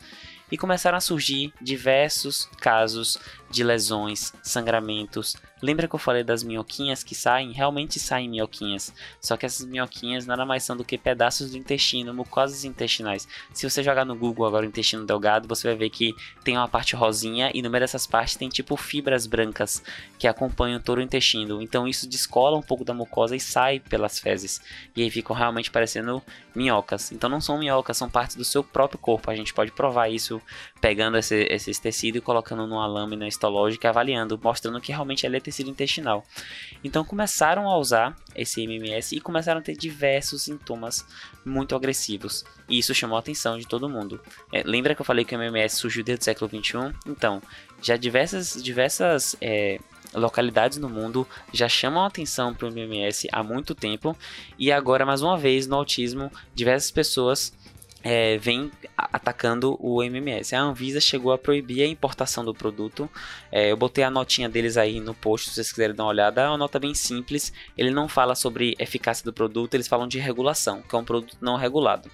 e 0.51 0.57
começaram 0.57 0.97
a 0.97 1.01
surgir 1.01 1.53
diversos 1.61 2.49
casos 2.59 3.17
de 3.49 3.63
lesões, 3.63 4.33
sangramentos. 4.41 5.35
Lembra 5.61 5.87
que 5.87 5.95
eu 5.95 5.99
falei 5.99 6.23
das 6.23 6.43
minhoquinhas 6.43 7.03
que 7.03 7.15
saem? 7.15 7.51
Realmente 7.51 7.99
saem 7.99 8.29
minhoquinhas. 8.29 8.93
Só 9.19 9.35
que 9.35 9.45
essas 9.45 9.65
minhoquinhas 9.65 10.25
nada 10.25 10.45
mais 10.45 10.63
são 10.63 10.77
do 10.77 10.83
que 10.83 10.97
pedaços 10.97 11.51
do 11.51 11.57
intestino, 11.57 12.13
mucosas 12.13 12.63
intestinais. 12.63 13.27
Se 13.53 13.67
você 13.67 13.81
jogar 13.81 14.05
no 14.05 14.15
Google 14.15 14.45
agora 14.45 14.65
intestino 14.65 15.05
delgado, 15.05 15.47
você 15.47 15.67
vai 15.67 15.75
ver 15.75 15.89
que 15.89 16.13
tem 16.43 16.55
uma 16.55 16.67
parte 16.67 16.95
rosinha 16.95 17.51
e 17.53 17.61
no 17.61 17.69
meio 17.69 17.81
dessas 17.81 18.05
partes 18.05 18.35
tem 18.35 18.49
tipo 18.49 18.75
fibras 18.75 19.25
brancas 19.25 19.81
que 20.19 20.27
acompanham 20.27 20.79
todo 20.79 20.99
o 20.99 21.01
intestino. 21.01 21.61
Então 21.61 21.87
isso 21.87 22.07
descola 22.07 22.57
um 22.57 22.61
pouco 22.61 22.85
da 22.85 22.93
mucosa 22.93 23.35
e 23.35 23.39
sai 23.39 23.79
pelas 23.79 24.19
fezes. 24.19 24.61
E 24.95 25.01
aí 25.01 25.09
ficam 25.09 25.35
realmente 25.35 25.71
parecendo 25.71 26.21
minhocas. 26.55 27.11
Então 27.11 27.29
não 27.29 27.41
são 27.41 27.57
minhocas, 27.57 27.97
são 27.97 28.09
partes 28.09 28.35
do 28.35 28.45
seu 28.45 28.63
próprio 28.63 28.99
corpo. 28.99 29.31
A 29.31 29.35
gente 29.35 29.53
pode 29.53 29.71
provar 29.71 30.09
isso 30.09 30.41
pegando 30.79 31.17
esse, 31.17 31.47
esses 31.49 31.79
tecidos 31.79 32.19
e 32.19 32.21
colocando 32.21 32.67
numa 32.67 32.85
lâmina 32.85 33.27
histológica, 33.27 33.89
avaliando, 33.89 34.39
mostrando 34.41 34.79
que 34.79 34.91
realmente 34.91 35.25
ele 35.25 35.37
é 35.37 35.39
tecido 35.39 35.69
intestinal. 35.69 36.23
Então 36.83 37.03
começaram 37.03 37.69
a 37.69 37.77
usar 37.77 38.15
esse 38.35 38.61
MMS 38.63 39.15
e 39.15 39.19
começaram 39.19 39.59
a 39.59 39.63
ter 39.63 39.75
diversos 39.75 40.43
sintomas 40.43 41.05
muito 41.45 41.75
agressivos. 41.75 42.45
E 42.69 42.77
isso 42.77 42.93
chamou 42.93 43.15
a 43.15 43.19
atenção 43.19 43.57
de 43.57 43.67
todo 43.67 43.89
mundo. 43.89 44.19
É, 44.51 44.63
lembra 44.63 44.93
que 44.93 45.01
eu 45.01 45.05
falei 45.05 45.25
que 45.25 45.35
o 45.35 45.39
MMS 45.39 45.77
surgiu 45.77 46.03
desde 46.03 46.21
o 46.21 46.25
século 46.25 46.49
XXI? 46.49 46.93
Então, 47.07 47.41
já 47.81 47.95
diversas, 47.95 48.61
diversas 48.61 49.35
é, 49.41 49.79
localidades 50.13 50.77
no 50.77 50.89
mundo 50.89 51.27
já 51.53 51.67
chamam 51.67 52.05
atenção 52.05 52.53
para 52.53 52.67
o 52.67 52.71
MMS 52.71 53.27
há 53.31 53.43
muito 53.43 53.75
tempo 53.75 54.15
e 54.57 54.71
agora 54.71 55.05
mais 55.05 55.21
uma 55.21 55.37
vez 55.37 55.67
no 55.67 55.75
autismo 55.75 56.31
diversas 56.53 56.91
pessoas 56.91 57.53
é, 58.03 58.37
vem 58.37 58.71
atacando 58.95 59.77
o 59.79 60.03
MMS. 60.03 60.55
A 60.55 60.61
Anvisa 60.61 60.99
chegou 60.99 61.31
a 61.31 61.37
proibir 61.37 61.83
a 61.83 61.87
importação 61.87 62.45
do 62.45 62.53
produto. 62.53 63.09
É, 63.51 63.71
eu 63.71 63.77
botei 63.77 64.03
a 64.03 64.09
notinha 64.09 64.47
deles 64.47 64.77
aí 64.77 64.99
no 64.99 65.13
post, 65.13 65.49
se 65.49 65.55
vocês 65.55 65.71
quiserem 65.71 65.95
dar 65.95 66.03
uma 66.03 66.09
olhada. 66.09 66.41
É 66.41 66.47
uma 66.47 66.57
nota 66.57 66.79
bem 66.79 66.93
simples. 66.93 67.51
Ele 67.77 67.91
não 67.91 68.07
fala 68.07 68.35
sobre 68.35 68.75
eficácia 68.79 69.25
do 69.25 69.33
produto, 69.33 69.73
eles 69.73 69.87
falam 69.87 70.07
de 70.07 70.19
regulação, 70.19 70.81
que 70.81 70.95
é 70.95 70.97
um 70.97 71.03
produto 71.03 71.37
não 71.41 71.55
regulado. 71.55 72.09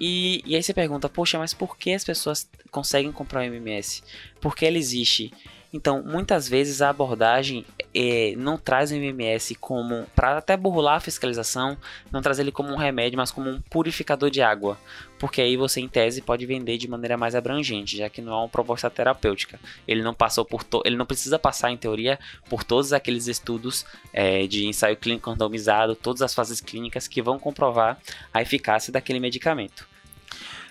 E, 0.00 0.42
e 0.46 0.56
aí 0.56 0.62
você 0.62 0.72
pergunta, 0.72 1.08
poxa, 1.08 1.38
mas 1.38 1.52
por 1.52 1.76
que 1.76 1.92
as 1.92 2.04
pessoas 2.04 2.48
conseguem 2.70 3.12
comprar 3.12 3.40
o 3.40 3.44
MMS? 3.44 4.02
Por 4.40 4.56
que 4.56 4.64
ele 4.64 4.78
existe? 4.78 5.30
Então, 5.72 6.02
muitas 6.02 6.48
vezes 6.48 6.82
a 6.82 6.88
abordagem 6.88 7.64
é, 7.94 8.34
não 8.36 8.56
traz 8.56 8.90
o 8.90 8.94
MMS 8.94 9.54
como, 9.56 10.06
para 10.14 10.38
até 10.38 10.56
burlar 10.56 10.96
a 10.96 11.00
fiscalização, 11.00 11.76
não 12.10 12.22
traz 12.22 12.38
ele 12.38 12.52
como 12.52 12.72
um 12.72 12.76
remédio, 12.76 13.16
mas 13.16 13.30
como 13.30 13.50
um 13.50 13.60
purificador 13.60 14.30
de 14.30 14.40
água, 14.40 14.78
porque 15.18 15.40
aí 15.40 15.56
você, 15.56 15.80
em 15.80 15.88
tese, 15.88 16.22
pode 16.22 16.46
vender 16.46 16.78
de 16.78 16.88
maneira 16.88 17.16
mais 17.16 17.34
abrangente, 17.34 17.96
já 17.96 18.08
que 18.08 18.22
não 18.22 18.32
é 18.32 18.36
uma 18.36 18.48
proposta 18.48 18.88
terapêutica. 18.88 19.58
Ele 19.86 20.02
não 20.02 20.14
passou 20.14 20.44
por, 20.44 20.64
ele 20.84 20.96
não 20.96 21.04
precisa 21.04 21.38
passar, 21.38 21.70
em 21.70 21.76
teoria, 21.76 22.18
por 22.48 22.64
todos 22.64 22.92
aqueles 22.92 23.26
estudos 23.26 23.84
é, 24.12 24.46
de 24.46 24.66
ensaio 24.66 24.96
clínico 24.96 25.30
randomizado, 25.30 25.94
todas 25.94 26.22
as 26.22 26.32
fases 26.32 26.60
clínicas 26.60 27.06
que 27.08 27.20
vão 27.20 27.38
comprovar 27.38 27.98
a 28.32 28.40
eficácia 28.40 28.92
daquele 28.92 29.20
medicamento. 29.20 29.86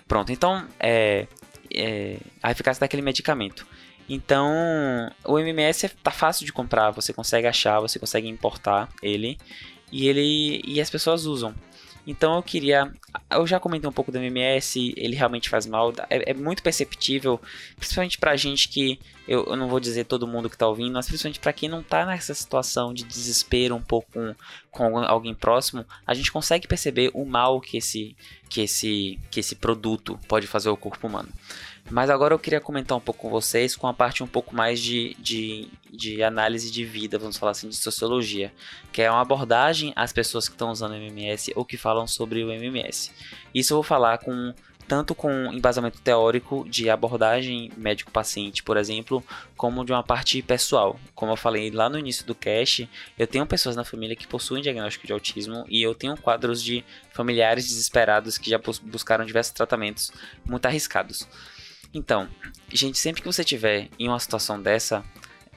Pronto, 0.08 0.32
então 0.32 0.66
é, 0.80 1.28
é, 1.72 2.16
a 2.42 2.50
eficácia 2.50 2.80
daquele 2.80 3.02
medicamento. 3.02 3.66
Então, 4.12 4.50
o 5.24 5.38
MMS 5.38 5.88
tá 6.02 6.10
fácil 6.10 6.44
de 6.44 6.52
comprar, 6.52 6.90
você 6.90 7.12
consegue 7.12 7.46
achar, 7.46 7.78
você 7.78 7.96
consegue 7.96 8.26
importar 8.26 8.88
ele 9.00 9.38
e 9.92 10.08
ele 10.08 10.60
e 10.66 10.80
as 10.80 10.90
pessoas 10.90 11.26
usam. 11.26 11.54
Então 12.04 12.34
eu 12.34 12.42
queria. 12.42 12.92
Eu 13.30 13.46
já 13.46 13.60
comentei 13.60 13.88
um 13.88 13.92
pouco 13.92 14.10
do 14.10 14.18
MMS, 14.18 14.92
ele 14.96 15.14
realmente 15.14 15.48
faz 15.48 15.64
mal. 15.64 15.92
É, 16.08 16.32
é 16.32 16.34
muito 16.34 16.60
perceptível, 16.60 17.40
principalmente 17.76 18.18
pra 18.18 18.34
gente 18.34 18.68
que. 18.68 18.98
Eu, 19.28 19.44
eu, 19.44 19.54
não 19.54 19.68
vou 19.68 19.78
dizer 19.78 20.06
todo 20.06 20.26
mundo 20.26 20.50
que 20.50 20.58
tá 20.58 20.66
ouvindo, 20.66 20.94
mas 20.94 21.06
principalmente 21.06 21.38
pra 21.38 21.52
quem 21.52 21.68
não 21.68 21.84
tá 21.84 22.04
nessa 22.04 22.34
situação 22.34 22.92
de 22.92 23.04
desespero 23.04 23.76
um 23.76 23.82
pouco 23.82 24.10
com, 24.10 24.34
com 24.72 24.98
alguém 24.98 25.36
próximo, 25.36 25.86
a 26.04 26.14
gente 26.14 26.32
consegue 26.32 26.66
perceber 26.66 27.12
o 27.14 27.24
mal 27.24 27.60
que 27.60 27.76
esse, 27.76 28.16
que 28.48 28.62
esse, 28.62 29.20
que 29.30 29.38
esse 29.38 29.54
produto 29.54 30.18
pode 30.26 30.48
fazer 30.48 30.68
ao 30.68 30.76
corpo 30.76 31.06
humano. 31.06 31.28
Mas 31.90 32.08
agora 32.08 32.32
eu 32.32 32.38
queria 32.38 32.60
comentar 32.60 32.96
um 32.96 33.00
pouco 33.00 33.22
com 33.22 33.30
vocês 33.30 33.74
com 33.74 33.86
a 33.88 33.92
parte 33.92 34.22
um 34.22 34.26
pouco 34.26 34.54
mais 34.54 34.78
de, 34.78 35.16
de, 35.18 35.68
de 35.90 36.22
análise 36.22 36.70
de 36.70 36.84
vida, 36.84 37.18
vamos 37.18 37.36
falar 37.36 37.52
assim, 37.52 37.68
de 37.68 37.76
sociologia, 37.76 38.52
que 38.92 39.02
é 39.02 39.10
uma 39.10 39.20
abordagem 39.20 39.92
às 39.96 40.12
pessoas 40.12 40.48
que 40.48 40.54
estão 40.54 40.70
usando 40.70 40.92
o 40.92 40.96
MMS 40.96 41.52
ou 41.56 41.64
que 41.64 41.76
falam 41.76 42.06
sobre 42.06 42.44
o 42.44 42.52
MMS. 42.52 43.10
Isso 43.52 43.72
eu 43.72 43.78
vou 43.78 43.82
falar 43.82 44.18
com 44.18 44.54
tanto 44.90 45.14
com 45.14 45.52
embasamento 45.52 46.00
teórico 46.00 46.66
de 46.68 46.90
abordagem 46.90 47.70
médico-paciente, 47.76 48.60
por 48.60 48.76
exemplo, 48.76 49.22
como 49.56 49.84
de 49.84 49.92
uma 49.92 50.02
parte 50.02 50.42
pessoal. 50.42 50.98
Como 51.14 51.30
eu 51.30 51.36
falei 51.36 51.70
lá 51.70 51.88
no 51.88 51.96
início 51.96 52.26
do 52.26 52.34
cast, 52.34 52.90
eu 53.16 53.24
tenho 53.24 53.46
pessoas 53.46 53.76
na 53.76 53.84
família 53.84 54.16
que 54.16 54.26
possuem 54.26 54.60
diagnóstico 54.60 55.06
de 55.06 55.12
autismo 55.12 55.64
e 55.68 55.80
eu 55.80 55.94
tenho 55.94 56.16
quadros 56.16 56.60
de 56.60 56.84
familiares 57.12 57.68
desesperados 57.68 58.36
que 58.36 58.50
já 58.50 58.60
buscaram 58.82 59.24
diversos 59.24 59.52
tratamentos 59.52 60.10
muito 60.44 60.66
arriscados. 60.66 61.28
Então, 61.92 62.28
gente, 62.72 62.98
sempre 62.98 63.22
que 63.22 63.26
você 63.26 63.42
tiver 63.42 63.88
em 63.98 64.08
uma 64.08 64.18
situação 64.18 64.60
dessa, 64.60 65.04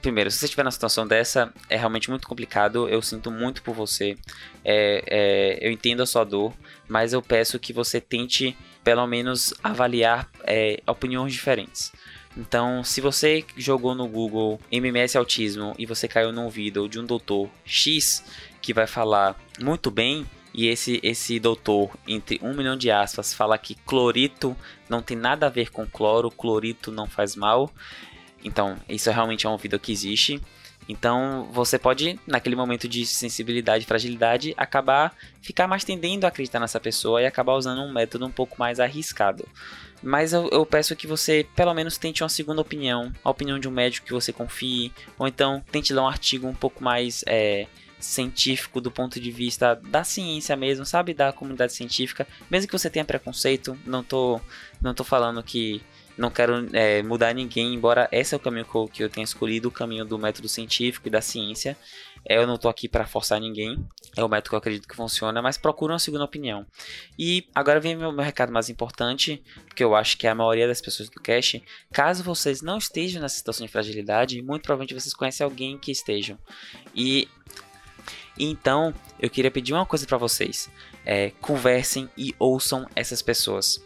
primeiro, 0.04 0.30
se 0.30 0.36
você 0.36 0.44
estiver 0.44 0.64
na 0.64 0.70
situação 0.70 1.06
dessa, 1.06 1.50
é 1.70 1.76
realmente 1.76 2.10
muito 2.10 2.28
complicado. 2.28 2.86
Eu 2.88 3.00
sinto 3.00 3.30
muito 3.30 3.62
por 3.62 3.74
você. 3.74 4.18
É, 4.62 5.02
é, 5.06 5.66
eu 5.66 5.72
entendo 5.72 6.02
a 6.02 6.06
sua 6.06 6.24
dor, 6.24 6.52
mas 6.86 7.14
eu 7.14 7.22
peço 7.22 7.58
que 7.58 7.72
você 7.72 8.02
tente, 8.02 8.54
pelo 8.82 9.06
menos, 9.06 9.54
avaliar 9.62 10.28
é, 10.42 10.82
opiniões 10.86 11.32
diferentes. 11.32 11.90
Então, 12.36 12.84
se 12.84 13.00
você 13.00 13.44
jogou 13.56 13.94
no 13.94 14.06
Google 14.06 14.60
MMS 14.70 15.16
Autismo 15.16 15.74
e 15.78 15.86
você 15.86 16.06
caiu 16.06 16.32
num 16.32 16.50
vídeo 16.50 16.86
de 16.86 17.00
um 17.00 17.06
doutor 17.06 17.48
X 17.64 18.22
que 18.60 18.74
vai 18.74 18.86
falar 18.86 19.40
muito 19.58 19.90
bem, 19.90 20.26
e 20.52 20.68
esse, 20.68 21.00
esse 21.02 21.40
doutor, 21.40 21.90
entre 22.06 22.38
um 22.40 22.54
milhão 22.54 22.76
de 22.76 22.88
aspas, 22.88 23.34
fala 23.34 23.58
que 23.58 23.74
clorito 23.74 24.56
não 24.88 25.02
tem 25.02 25.16
nada 25.16 25.46
a 25.46 25.50
ver 25.50 25.70
com 25.70 25.86
cloro, 25.86 26.30
clorito 26.30 26.90
não 26.92 27.06
faz 27.06 27.36
mal. 27.36 27.70
Então, 28.44 28.76
isso 28.88 29.10
realmente 29.10 29.46
é 29.46 29.48
um 29.48 29.56
vídeo 29.56 29.78
que 29.78 29.92
existe. 29.92 30.40
Então, 30.88 31.48
você 31.50 31.78
pode, 31.78 32.20
naquele 32.26 32.54
momento 32.54 32.86
de 32.86 33.06
sensibilidade 33.06 33.84
e 33.84 33.86
fragilidade, 33.86 34.54
acabar 34.56 35.14
ficar 35.40 35.66
mais 35.66 35.82
tendendo 35.82 36.24
a 36.24 36.28
acreditar 36.28 36.60
nessa 36.60 36.78
pessoa 36.78 37.22
e 37.22 37.26
acabar 37.26 37.54
usando 37.54 37.80
um 37.80 37.92
método 37.92 38.26
um 38.26 38.30
pouco 38.30 38.56
mais 38.58 38.78
arriscado. 38.78 39.48
Mas 40.02 40.34
eu, 40.34 40.48
eu, 40.50 40.66
peço 40.66 40.94
que 40.94 41.06
você, 41.06 41.46
pelo 41.56 41.72
menos, 41.72 41.96
tente 41.96 42.22
uma 42.22 42.28
segunda 42.28 42.60
opinião, 42.60 43.10
a 43.24 43.30
opinião 43.30 43.58
de 43.58 43.66
um 43.66 43.70
médico 43.70 44.06
que 44.06 44.12
você 44.12 44.32
confie, 44.32 44.92
ou 45.18 45.26
então 45.26 45.64
tente 45.72 45.94
ler 45.94 46.00
um 46.00 46.08
artigo 46.08 46.46
um 46.46 46.54
pouco 46.54 46.84
mais 46.84 47.24
é, 47.26 47.66
científico 47.98 48.80
do 48.80 48.90
ponto 48.90 49.18
de 49.18 49.30
vista 49.30 49.74
da 49.74 50.04
ciência 50.04 50.56
mesmo, 50.56 50.84
sabe? 50.84 51.14
Da 51.14 51.32
comunidade 51.32 51.72
científica. 51.72 52.26
Mesmo 52.50 52.68
que 52.68 52.78
você 52.78 52.90
tenha 52.90 53.04
preconceito, 53.04 53.78
não 53.86 54.02
tô, 54.02 54.40
não 54.80 54.94
tô 54.94 55.04
falando 55.04 55.42
que 55.42 55.82
não 56.16 56.30
quero 56.30 56.68
é, 56.72 57.02
mudar 57.02 57.34
ninguém, 57.34 57.74
embora 57.74 58.08
esse 58.12 58.34
é 58.34 58.36
o 58.36 58.40
caminho 58.40 58.66
que 58.92 59.02
eu, 59.02 59.10
tenha 59.10 59.24
escolhido, 59.24 59.68
o 59.68 59.72
caminho 59.72 60.04
do 60.04 60.18
método 60.18 60.48
científico 60.48 61.08
e 61.08 61.10
da 61.10 61.20
ciência. 61.20 61.76
É, 62.26 62.38
eu 62.38 62.46
não 62.46 62.56
tô 62.56 62.68
aqui 62.68 62.88
para 62.88 63.06
forçar 63.06 63.38
ninguém, 63.38 63.84
é 64.16 64.24
o 64.24 64.28
método 64.28 64.50
que 64.50 64.54
eu 64.54 64.58
acredito 64.58 64.88
que 64.88 64.96
funciona, 64.96 65.42
mas 65.42 65.58
procure 65.58 65.92
uma 65.92 65.98
segunda 65.98 66.24
opinião. 66.24 66.64
E 67.18 67.46
agora 67.54 67.80
vem 67.80 67.96
meu, 67.96 68.12
meu 68.12 68.24
recado 68.24 68.52
mais 68.52 68.70
importante, 68.70 69.42
que 69.74 69.84
eu 69.84 69.94
acho 69.94 70.16
que 70.16 70.26
é 70.26 70.30
a 70.30 70.34
maioria 70.34 70.66
das 70.66 70.80
pessoas 70.80 71.10
do 71.10 71.20
cache. 71.20 71.62
Caso 71.92 72.24
vocês 72.24 72.62
não 72.62 72.78
estejam 72.78 73.20
nessa 73.20 73.36
situação 73.36 73.66
de 73.66 73.72
fragilidade, 73.72 74.40
muito 74.40 74.62
provavelmente 74.62 74.94
vocês 74.94 75.12
conhecem 75.12 75.44
alguém 75.44 75.76
que 75.76 75.90
estejam. 75.90 76.38
E 76.94 77.28
então, 78.38 78.92
eu 79.20 79.30
queria 79.30 79.50
pedir 79.50 79.72
uma 79.72 79.86
coisa 79.86 80.06
para 80.06 80.18
vocês: 80.18 80.70
é, 81.04 81.30
conversem 81.40 82.08
e 82.16 82.34
ouçam 82.38 82.86
essas 82.94 83.22
pessoas. 83.22 83.82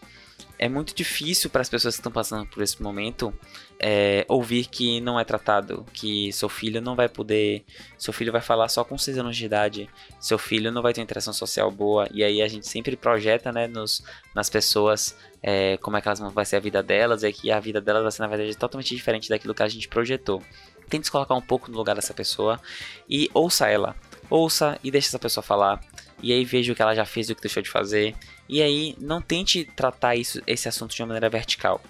É 0.58 0.68
muito 0.68 0.92
difícil 0.92 1.48
para 1.50 1.62
as 1.62 1.68
pessoas 1.68 1.94
que 1.94 2.00
estão 2.00 2.10
passando 2.10 2.44
por 2.44 2.60
esse 2.64 2.82
momento 2.82 3.32
é, 3.78 4.24
ouvir 4.28 4.66
que 4.66 5.00
não 5.00 5.18
é 5.18 5.22
tratado, 5.22 5.86
que 5.92 6.32
seu 6.32 6.48
filho 6.48 6.80
não 6.80 6.96
vai 6.96 7.08
poder, 7.08 7.64
seu 7.96 8.12
filho 8.12 8.32
vai 8.32 8.40
falar 8.40 8.68
só 8.68 8.82
com 8.82 8.98
6 8.98 9.18
anos 9.18 9.36
de 9.36 9.44
idade, 9.44 9.88
seu 10.18 10.36
filho 10.36 10.72
não 10.72 10.82
vai 10.82 10.92
ter 10.92 11.00
interação 11.00 11.32
social 11.32 11.70
boa, 11.70 12.08
e 12.12 12.24
aí 12.24 12.42
a 12.42 12.48
gente 12.48 12.66
sempre 12.66 12.96
projeta 12.96 13.52
né, 13.52 13.68
nos, 13.68 14.02
nas 14.34 14.50
pessoas 14.50 15.16
é, 15.40 15.76
como 15.76 15.96
é 15.96 16.00
que 16.00 16.08
elas 16.08 16.18
vai 16.32 16.44
ser 16.44 16.56
a 16.56 16.60
vida 16.60 16.82
delas, 16.82 17.22
e 17.22 17.32
que 17.32 17.52
a 17.52 17.60
vida 17.60 17.80
delas 17.80 18.02
vai 18.02 18.10
ser 18.10 18.22
na 18.22 18.28
verdade 18.28 18.56
totalmente 18.56 18.92
diferente 18.96 19.28
daquilo 19.28 19.54
que 19.54 19.62
a 19.62 19.68
gente 19.68 19.86
projetou. 19.86 20.42
Tente 20.88 21.06
se 21.06 21.12
colocar 21.12 21.36
um 21.36 21.42
pouco 21.42 21.70
no 21.70 21.76
lugar 21.76 21.94
dessa 21.94 22.14
pessoa 22.14 22.60
e 23.08 23.30
ouça 23.32 23.68
ela 23.68 23.94
ouça 24.30 24.78
e 24.82 24.90
deixe 24.90 25.08
essa 25.08 25.18
pessoa 25.18 25.42
falar. 25.42 25.80
E 26.22 26.32
aí 26.32 26.44
veja 26.44 26.72
o 26.72 26.76
que 26.76 26.82
ela 26.82 26.94
já 26.94 27.04
fez 27.04 27.28
e 27.28 27.32
o 27.32 27.36
que 27.36 27.42
deixou 27.42 27.62
de 27.62 27.70
fazer. 27.70 28.14
E 28.48 28.62
aí 28.62 28.96
não 28.98 29.20
tente 29.20 29.64
tratar 29.64 30.16
isso, 30.16 30.40
esse 30.46 30.68
assunto 30.68 30.94
de 30.94 31.02
uma 31.02 31.08
maneira 31.08 31.28
vertical. 31.28 31.80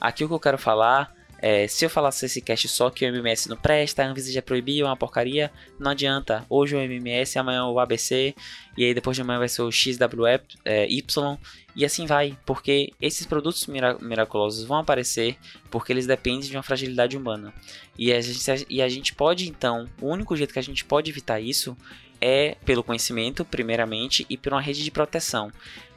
Aqui 0.00 0.24
o 0.24 0.28
que 0.28 0.34
eu 0.34 0.40
quero 0.40 0.58
falar 0.58 1.14
é, 1.42 1.66
se 1.66 1.84
eu 1.84 1.90
falasse 1.90 2.24
esse 2.24 2.40
cast 2.40 2.68
só 2.68 2.88
que 2.88 3.04
o 3.04 3.08
MMS 3.08 3.48
não 3.48 3.56
presta, 3.56 4.04
a 4.04 4.06
Anvisa 4.06 4.30
já 4.30 4.40
proibiu, 4.40 4.86
é 4.86 4.88
uma 4.88 4.96
porcaria, 4.96 5.50
não 5.76 5.90
adianta. 5.90 6.46
Hoje 6.48 6.76
o 6.76 6.78
MMS, 6.78 7.36
amanhã 7.36 7.66
o 7.66 7.80
ABC, 7.80 8.32
e 8.78 8.84
aí 8.84 8.94
depois 8.94 9.16
de 9.16 9.22
amanhã 9.22 9.40
vai 9.40 9.48
ser 9.48 9.62
o 9.62 9.72
XWY, 9.72 10.40
é, 10.64 10.86
e 11.74 11.84
assim 11.84 12.06
vai, 12.06 12.38
porque 12.46 12.92
esses 13.00 13.26
produtos 13.26 13.66
miraculosos 13.66 14.62
vão 14.64 14.78
aparecer 14.78 15.36
porque 15.68 15.92
eles 15.92 16.06
dependem 16.06 16.48
de 16.48 16.56
uma 16.56 16.62
fragilidade 16.62 17.16
humana. 17.16 17.52
E 17.98 18.12
a 18.12 18.20
gente, 18.20 18.66
e 18.70 18.80
a 18.80 18.88
gente 18.88 19.12
pode 19.12 19.48
então, 19.48 19.88
o 20.00 20.06
único 20.06 20.36
jeito 20.36 20.52
que 20.52 20.60
a 20.60 20.62
gente 20.62 20.84
pode 20.84 21.10
evitar 21.10 21.40
isso 21.40 21.76
é 22.20 22.56
pelo 22.64 22.84
conhecimento, 22.84 23.44
primeiramente, 23.44 24.24
e 24.30 24.36
por 24.36 24.52
uma 24.52 24.60
rede 24.60 24.84
de 24.84 24.92
proteção 24.92 25.50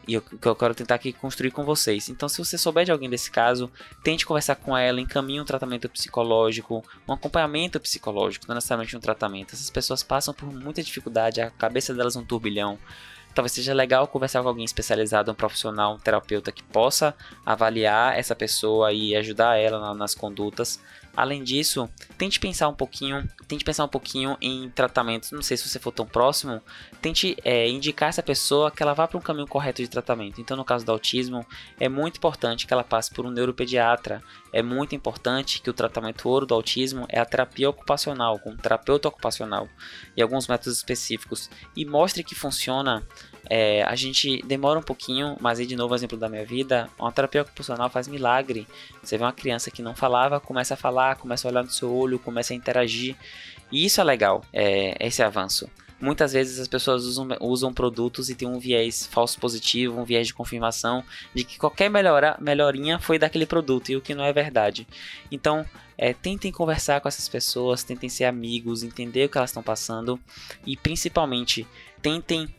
e 0.07 0.19
que 0.19 0.47
eu 0.47 0.55
quero 0.55 0.75
tentar 0.75 0.95
aqui 0.95 1.11
construir 1.13 1.51
com 1.51 1.63
vocês. 1.63 2.09
Então, 2.09 2.29
se 2.29 2.37
você 2.37 2.57
souber 2.57 2.85
de 2.85 2.91
alguém 2.91 3.09
desse 3.09 3.29
caso, 3.31 3.71
tente 4.03 4.25
conversar 4.25 4.55
com 4.55 4.77
ela, 4.77 5.01
encaminhe 5.01 5.41
um 5.41 5.45
tratamento 5.45 5.89
psicológico, 5.89 6.83
um 7.07 7.13
acompanhamento 7.13 7.79
psicológico, 7.79 8.45
não 8.47 8.55
necessariamente 8.55 8.95
um 8.95 8.99
tratamento. 8.99 9.53
Essas 9.53 9.69
pessoas 9.69 10.03
passam 10.03 10.33
por 10.33 10.51
muita 10.51 10.83
dificuldade, 10.83 11.41
a 11.41 11.49
cabeça 11.51 11.93
delas 11.93 12.15
é 12.15 12.19
um 12.19 12.25
turbilhão. 12.25 12.77
Talvez 13.33 13.51
seja 13.51 13.73
legal 13.73 14.07
conversar 14.07 14.41
com 14.41 14.47
alguém 14.47 14.63
especializado, 14.63 15.29
um 15.29 15.35
profissional, 15.35 15.95
um 15.95 15.99
terapeuta 15.99 16.53
que 16.53 16.63
possa 16.63 17.13
avaliar 17.45 18.17
essa 18.17 18.33
pessoa 18.33 18.93
e 18.93 19.13
ajudar 19.13 19.57
ela 19.57 19.93
nas 19.93 20.15
condutas 20.15 20.79
Além 21.15 21.43
disso, 21.43 21.89
tente 22.17 22.39
pensar 22.39 22.67
um 22.67 22.73
pouquinho, 22.73 23.27
tente 23.47 23.63
pensar 23.63 23.85
um 23.85 23.89
pouquinho 23.89 24.37
em 24.41 24.69
tratamentos. 24.69 25.31
Não 25.31 25.41
sei 25.41 25.55
se 25.55 25.67
você 25.67 25.79
for 25.79 25.91
tão 25.91 26.05
próximo, 26.05 26.61
tente 27.01 27.37
é, 27.43 27.67
indicar 27.69 28.09
essa 28.09 28.21
pessoa 28.21 28.69
que 28.69 28.83
ela 28.83 28.93
vá 28.93 29.07
para 29.07 29.17
um 29.17 29.21
caminho 29.21 29.47
correto 29.47 29.81
de 29.81 29.87
tratamento. 29.87 30.41
Então, 30.41 30.57
no 30.57 30.65
caso 30.65 30.85
do 30.85 30.91
autismo, 30.91 31.45
é 31.79 31.87
muito 31.87 32.17
importante 32.17 32.67
que 32.67 32.73
ela 32.73 32.83
passe 32.83 33.11
por 33.11 33.25
um 33.25 33.31
neuropediatra. 33.31 34.21
É 34.51 34.61
muito 34.61 34.93
importante 34.93 35.61
que 35.61 35.69
o 35.69 35.73
tratamento 35.73 36.27
ouro 36.27 36.45
do 36.45 36.53
autismo 36.53 37.05
é 37.09 37.19
a 37.19 37.25
terapia 37.25 37.69
ocupacional, 37.69 38.37
com 38.39 38.51
um 38.51 38.57
terapeuta 38.57 39.07
ocupacional 39.07 39.69
e 40.17 40.21
alguns 40.21 40.47
métodos 40.47 40.77
específicos. 40.77 41.49
E 41.75 41.85
mostre 41.85 42.23
que 42.23 42.35
funciona 42.35 43.03
é, 43.49 43.83
a 43.83 43.95
gente 43.95 44.41
demora 44.45 44.79
um 44.79 44.83
pouquinho, 44.83 45.37
mas 45.39 45.59
aí 45.59 45.65
de 45.65 45.75
novo, 45.75 45.93
exemplo 45.93 46.17
da 46.17 46.29
minha 46.29 46.45
vida, 46.45 46.89
uma 46.99 47.11
terapia 47.11 47.41
ocupacional 47.41 47.89
faz 47.89 48.07
milagre. 48.07 48.67
Você 49.01 49.17
vê 49.17 49.23
uma 49.23 49.33
criança 49.33 49.69
que 49.69 49.81
não 49.81 49.95
falava, 49.95 50.39
começa 50.39 50.73
a 50.73 50.77
falar, 50.77 51.15
começa 51.17 51.47
a 51.47 51.51
olhar 51.51 51.63
no 51.63 51.71
seu 51.71 51.93
olho, 51.93 52.19
começa 52.19 52.53
a 52.53 52.55
interagir. 52.55 53.15
E 53.71 53.85
isso 53.85 54.01
é 54.01 54.03
legal, 54.03 54.43
é, 54.53 54.95
esse 55.05 55.21
avanço. 55.21 55.69
Muitas 55.99 56.33
vezes 56.33 56.59
as 56.59 56.67
pessoas 56.67 57.05
usam, 57.05 57.27
usam 57.39 57.73
produtos 57.73 58.29
e 58.29 58.35
tem 58.35 58.47
um 58.47 58.59
viés 58.59 59.07
falso 59.07 59.39
positivo, 59.39 59.99
um 59.99 60.03
viés 60.03 60.27
de 60.27 60.33
confirmação 60.33 61.03
de 61.33 61.43
que 61.43 61.57
qualquer 61.57 61.89
melhora, 61.89 62.37
melhorinha 62.39 62.99
foi 62.99 63.17
daquele 63.17 63.45
produto 63.45 63.89
e 63.89 63.95
o 63.95 64.01
que 64.01 64.13
não 64.13 64.25
é 64.25 64.33
verdade. 64.33 64.85
Então, 65.31 65.65
é, 65.97 66.13
tentem 66.13 66.51
conversar 66.51 66.99
com 66.99 67.07
essas 67.07 67.29
pessoas, 67.29 67.83
tentem 67.83 68.09
ser 68.09 68.25
amigos, 68.25 68.83
entender 68.83 69.25
o 69.25 69.29
que 69.29 69.37
elas 69.37 69.51
estão 69.51 69.63
passando 69.63 70.19
e 70.65 70.75
principalmente 70.75 71.65
tentem 72.01 72.53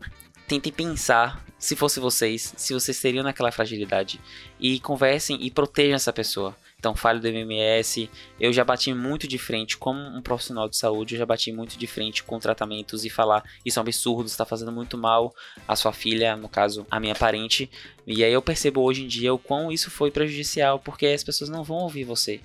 tentem 0.47 0.73
pensar, 0.73 1.45
se 1.59 1.75
fosse 1.75 1.99
vocês, 1.99 2.55
se 2.57 2.73
vocês 2.73 3.01
teriam 3.01 3.25
naquela 3.25 3.51
fragilidade. 3.51 4.21
E 4.61 4.79
conversem 4.81 5.39
e 5.45 5.51
protejam 5.51 5.97
essa 5.97 6.13
pessoa. 6.13 6.57
Então, 6.79 6.95
fale 6.95 7.19
do 7.19 7.27
MMS. 7.27 8.09
Eu 8.39 8.53
já 8.53 8.63
bati 8.63 8.93
muito 8.93 9.27
de 9.27 9.39
frente, 9.39 9.77
como 9.77 9.99
um 9.99 10.23
profissional 10.23 10.69
de 10.69 10.77
saúde, 10.77 11.15
eu 11.15 11.19
já 11.19 11.27
bati 11.27 11.51
muito 11.51 11.77
de 11.79 11.87
frente 11.87 12.23
com 12.23 12.39
tratamentos 12.39 13.05
e 13.05 13.11
falar: 13.11 13.43
Isso 13.65 13.79
é 13.79 13.81
um 13.81 13.85
absurdo, 13.85 14.27
está 14.27 14.45
fazendo 14.45 14.71
muito 14.71 14.97
mal 14.97 15.35
à 15.67 15.75
sua 15.75 15.93
filha, 15.93 16.37
no 16.37 16.49
caso, 16.49 16.87
a 16.91 17.01
minha 17.01 17.15
parente. 17.15 17.71
E 18.07 18.23
aí 18.23 18.33
eu 18.33 18.43
percebo 18.43 18.83
hoje 18.83 19.03
em 19.05 19.09
dia 19.09 19.35
o 19.35 19.39
quão 19.39 19.73
isso 19.73 19.91
foi 19.91 20.11
prejudicial, 20.11 20.79
porque 20.79 21.07
as 21.07 21.25
pessoas 21.25 21.51
não 21.51 21.65
vão 21.65 21.79
ouvir 21.79 22.05
você. 22.05 22.41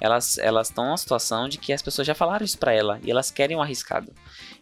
Elas 0.00 0.38
elas 0.38 0.68
estão 0.68 0.84
numa 0.84 0.96
situação 0.96 1.48
de 1.48 1.58
que 1.58 1.72
as 1.72 1.82
pessoas 1.82 2.06
já 2.06 2.14
falaram 2.14 2.44
isso 2.44 2.58
para 2.58 2.72
ela 2.72 3.00
e 3.02 3.10
elas 3.10 3.30
querem 3.30 3.56
um 3.56 3.62
arriscado. 3.62 4.12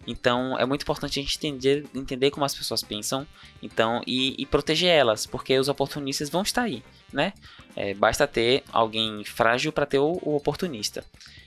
Então 0.07 0.59
é 0.59 0.65
muito 0.65 0.83
importante 0.83 1.19
a 1.19 1.23
gente 1.23 1.37
entender, 1.37 1.87
entender 1.95 2.31
como 2.31 2.45
as 2.45 2.55
pessoas 2.55 2.83
pensam, 2.83 3.27
então 3.63 4.03
e, 4.07 4.35
e 4.39 4.45
proteger 4.45 4.91
elas, 4.91 5.27
porque 5.27 5.59
os 5.59 5.69
oportunistas 5.69 6.29
vão 6.29 6.43
estar 6.43 6.63
aí, 6.63 6.83
né? 7.13 7.33
É, 7.75 7.95
basta 7.95 8.27
ter 8.27 8.63
alguém 8.73 9.25
frágil 9.25 9.73
para 9.73 9.87
ter 9.87 9.99
o, 9.99 10.19
o, 10.23 10.37
oportunista. 10.37 11.05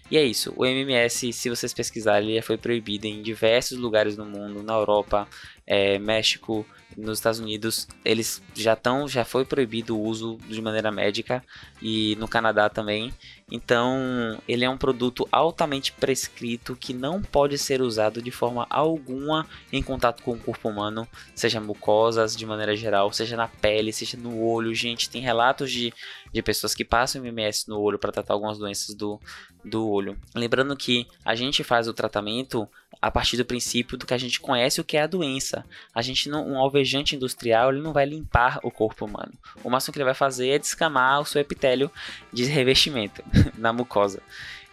E 0.10 0.18
é 0.18 0.24
isso. 0.24 0.54
O 0.56 0.66
MMS, 0.66 1.34
se 1.34 1.50
vocês 1.50 1.74
pesquisarem, 1.74 2.32
ele 2.32 2.42
foi 2.42 2.58
proibido 2.58 3.08
em 3.08 3.22
diversos 3.22 3.78
lugares 3.78 4.16
do 4.16 4.26
mundo, 4.26 4.62
na 4.62 4.74
Europa, 4.74 5.28
é, 5.68 5.98
México, 6.00 6.66
nos 6.98 7.20
Estados 7.20 7.40
Unidos, 7.40 7.88
eles 8.04 8.42
já 8.54 8.74
estão, 8.74 9.08
já 9.08 9.26
foi 9.26 9.44
proibido 9.44 9.98
o 9.98 10.02
uso 10.02 10.38
de 10.48 10.62
maneira 10.62 10.92
médica 10.92 11.44
e 11.82 12.16
no 12.18 12.28
Canadá 12.28 12.70
também. 12.70 13.14
Então, 13.52 14.42
ele 14.48 14.66
é 14.66 14.70
um 14.70 14.78
produto 14.78 15.28
altamente 15.32 15.92
prescrito 15.92 16.76
que 16.76 16.94
não 16.94 17.22
pode 17.22 17.58
ser 17.58 17.82
usado 17.82 18.22
de 18.22 18.32
forma 18.32 18.66
alguma 18.70 19.46
em 19.72 19.84
contato 19.84 20.24
com 20.24 20.32
o 20.32 20.40
corpo 20.40 20.70
humano, 20.70 21.08
seja 21.36 21.60
mucosas 21.60 22.36
de 22.36 22.46
maneira 22.46 22.76
geral, 22.76 23.12
seja 23.12 23.36
na 23.36 23.48
pele, 23.48 23.92
seja 23.92 24.18
no 24.18 24.42
olho. 24.42 24.74
Gente, 24.74 25.10
tem 25.10 25.22
relatos 25.22 25.72
de, 25.72 25.94
de 26.32 26.42
pessoas 26.42 26.74
que 26.74 26.86
passam 26.86 27.22
MMS 27.22 27.68
no 27.68 27.80
olho 27.80 28.00
para 28.00 28.12
tratar 28.12 28.34
algumas 28.34 28.58
doenças 28.58 28.96
do, 28.96 29.20
do 29.64 29.88
olho. 29.88 30.18
Lembrando 30.34 30.76
que 30.76 31.08
a 31.24 31.36
gente 31.36 31.64
faz 31.64 31.88
o 31.88 31.94
tratamento 31.94 32.68
a 33.06 33.12
partir 33.12 33.38
do 33.38 33.46
princípio 33.46 34.00
do 34.00 34.06
que 34.08 34.16
a 34.16 34.18
gente 34.18 34.40
conhece 34.40 34.82
o 34.82 34.84
que 34.84 34.98
é 34.98 35.04
a 35.04 35.08
doença. 35.08 35.64
A 35.94 36.02
gente 36.02 36.28
não, 36.28 36.50
um 36.50 36.58
alvejante 36.58 37.16
industrial 37.16 37.70
ele 37.70 37.80
não 37.80 37.94
vai 37.94 38.04
limpar 38.04 38.60
o 38.64 38.72
corpo 38.72 39.06
humano. 39.06 39.32
O 39.64 39.70
máximo 39.70 39.94
que 39.94 40.00
ele 40.00 40.06
vai 40.06 40.16
fazer 40.16 40.50
é 40.50 40.58
descamar 40.58 41.22
o 41.22 41.26
seu 41.26 41.40
epitélio 41.40 41.92
de 42.34 42.46
revestimento 42.46 43.24
na 43.60 43.72
mucosa. 43.72 44.24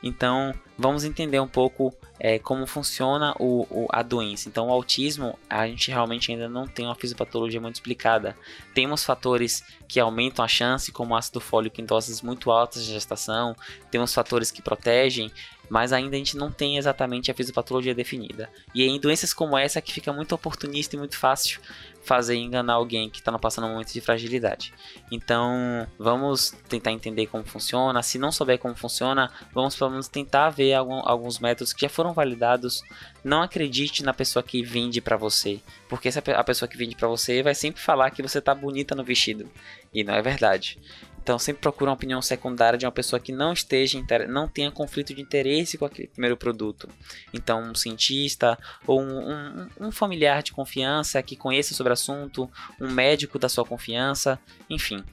Então, 0.03 0.55
vamos 0.79 1.05
entender 1.05 1.39
um 1.41 1.47
pouco 1.47 1.95
é, 2.19 2.39
como 2.39 2.67
funciona 2.67 3.35
o, 3.39 3.67
o, 3.71 3.87
a 3.91 4.03
doença. 4.03 4.49
Então, 4.49 4.69
o 4.69 4.73
autismo, 4.73 5.39
a 5.49 5.67
gente 5.69 5.91
realmente 5.91 6.33
ainda 6.33 6.49
não 6.49 6.67
tem 6.67 6.87
uma 6.87 6.95
fisiopatologia 6.95 7.61
muito 7.61 7.77
explicada. 7.77 8.37
Temos 8.75 9.05
fatores 9.05 9.63
que 9.87 10.01
aumentam 10.01 10.43
a 10.45 10.49
chance, 10.49 10.91
como 10.91 11.15
ácido 11.15 11.39
fólico 11.39 11.81
em 11.81 11.85
doses 11.85 12.23
muito 12.23 12.51
altas 12.51 12.85
de 12.85 12.93
gestação, 12.93 13.55
temos 13.91 14.13
fatores 14.13 14.51
que 14.51 14.63
protegem, 14.63 15.31
mas 15.73 15.91
ainda 15.91 16.17
a 16.17 16.19
gente 16.19 16.37
não 16.37 16.51
tem 16.53 16.77
exatamente 16.77 17.31
a 17.31 17.35
fisiopatologia 17.35 17.95
definida. 17.95 18.51
E 18.75 18.83
é 18.83 18.87
em 18.87 19.01
doenças 19.01 19.33
como 19.33 19.57
essa 19.57 19.81
que 19.81 19.91
fica 19.91 20.13
muito 20.13 20.35
oportunista 20.35 20.95
e 20.95 20.99
muito 20.99 21.17
fácil 21.17 21.63
fazer 22.05 22.35
enganar 22.37 22.75
alguém 22.75 23.09
que 23.09 23.21
está 23.21 23.39
passando 23.39 23.69
um 23.69 23.71
momento 23.71 23.91
de 23.91 24.01
fragilidade. 24.03 24.75
Então, 25.11 25.89
vamos 25.99 26.51
tentar 26.69 26.93
entender 26.93 27.27
como 27.27 27.43
funciona. 27.43 28.03
Se 28.03 28.19
não 28.19 28.31
souber 28.31 28.59
como 28.59 28.75
funciona, 28.75 29.33
vamos 29.55 29.75
pelo 29.75 29.89
menos 29.89 30.09
tentar 30.09 30.51
ver 30.51 30.75
algum, 30.75 31.01
alguns 31.09 31.39
métodos 31.39 31.73
que 31.73 31.81
já 31.81 31.89
foram 31.89 32.13
validados. 32.13 32.83
Não 33.25 33.41
acredite 33.41 34.03
na 34.03 34.13
pessoa 34.13 34.43
que 34.43 34.63
vende 34.63 35.01
para 35.01 35.17
você, 35.17 35.59
porque 35.89 36.11
a 36.37 36.45
pessoa 36.45 36.69
que 36.69 36.77
vende 36.77 36.97
para 36.97 37.09
você 37.09 37.43
vai 37.43 37.55
sempre 37.55 37.81
falar 37.81 38.11
que 38.11 38.21
você 38.21 38.43
tá 38.43 38.55
bonita 38.55 38.95
no 38.95 39.05
vestido, 39.05 39.49
e 39.95 40.05
não 40.05 40.13
é 40.13 40.21
verdade. 40.21 40.79
Então 41.23 41.39
sempre 41.39 41.63
procura 41.63 41.91
uma 41.91 41.95
opinião 41.95 42.21
secundária 42.21 42.77
de 42.77 42.85
uma 42.85 42.91
pessoa 42.91 43.21
que 43.21 43.31
não 43.31 43.53
esteja 43.53 44.03
não 44.29 44.49
tenha 44.49 44.71
conflito 44.73 45.15
de 45.15 45.23
interesse 45.23 45.79
com 45.79 45.85
aquele 45.85 46.09
primeiro 46.09 46.37
produto. 46.37 46.89
Então 47.33 47.63
um 47.63 47.75
cientista 47.75 48.59
ou 48.87 49.01
um, 49.01 49.31
um, 49.31 49.69
um 49.81 49.93
familiar 49.93 50.43
de 50.43 50.53
confiança 50.53 51.23
que 51.23 51.37
conheça 51.37 51.75
sobre 51.75 51.91
o 51.91 51.95
assunto, 51.95 52.51
um 52.81 52.91
médico 52.91 53.39
da 53.39 53.49
sua 53.49 53.65
confiança, 53.65 54.39
enfim. 54.69 55.05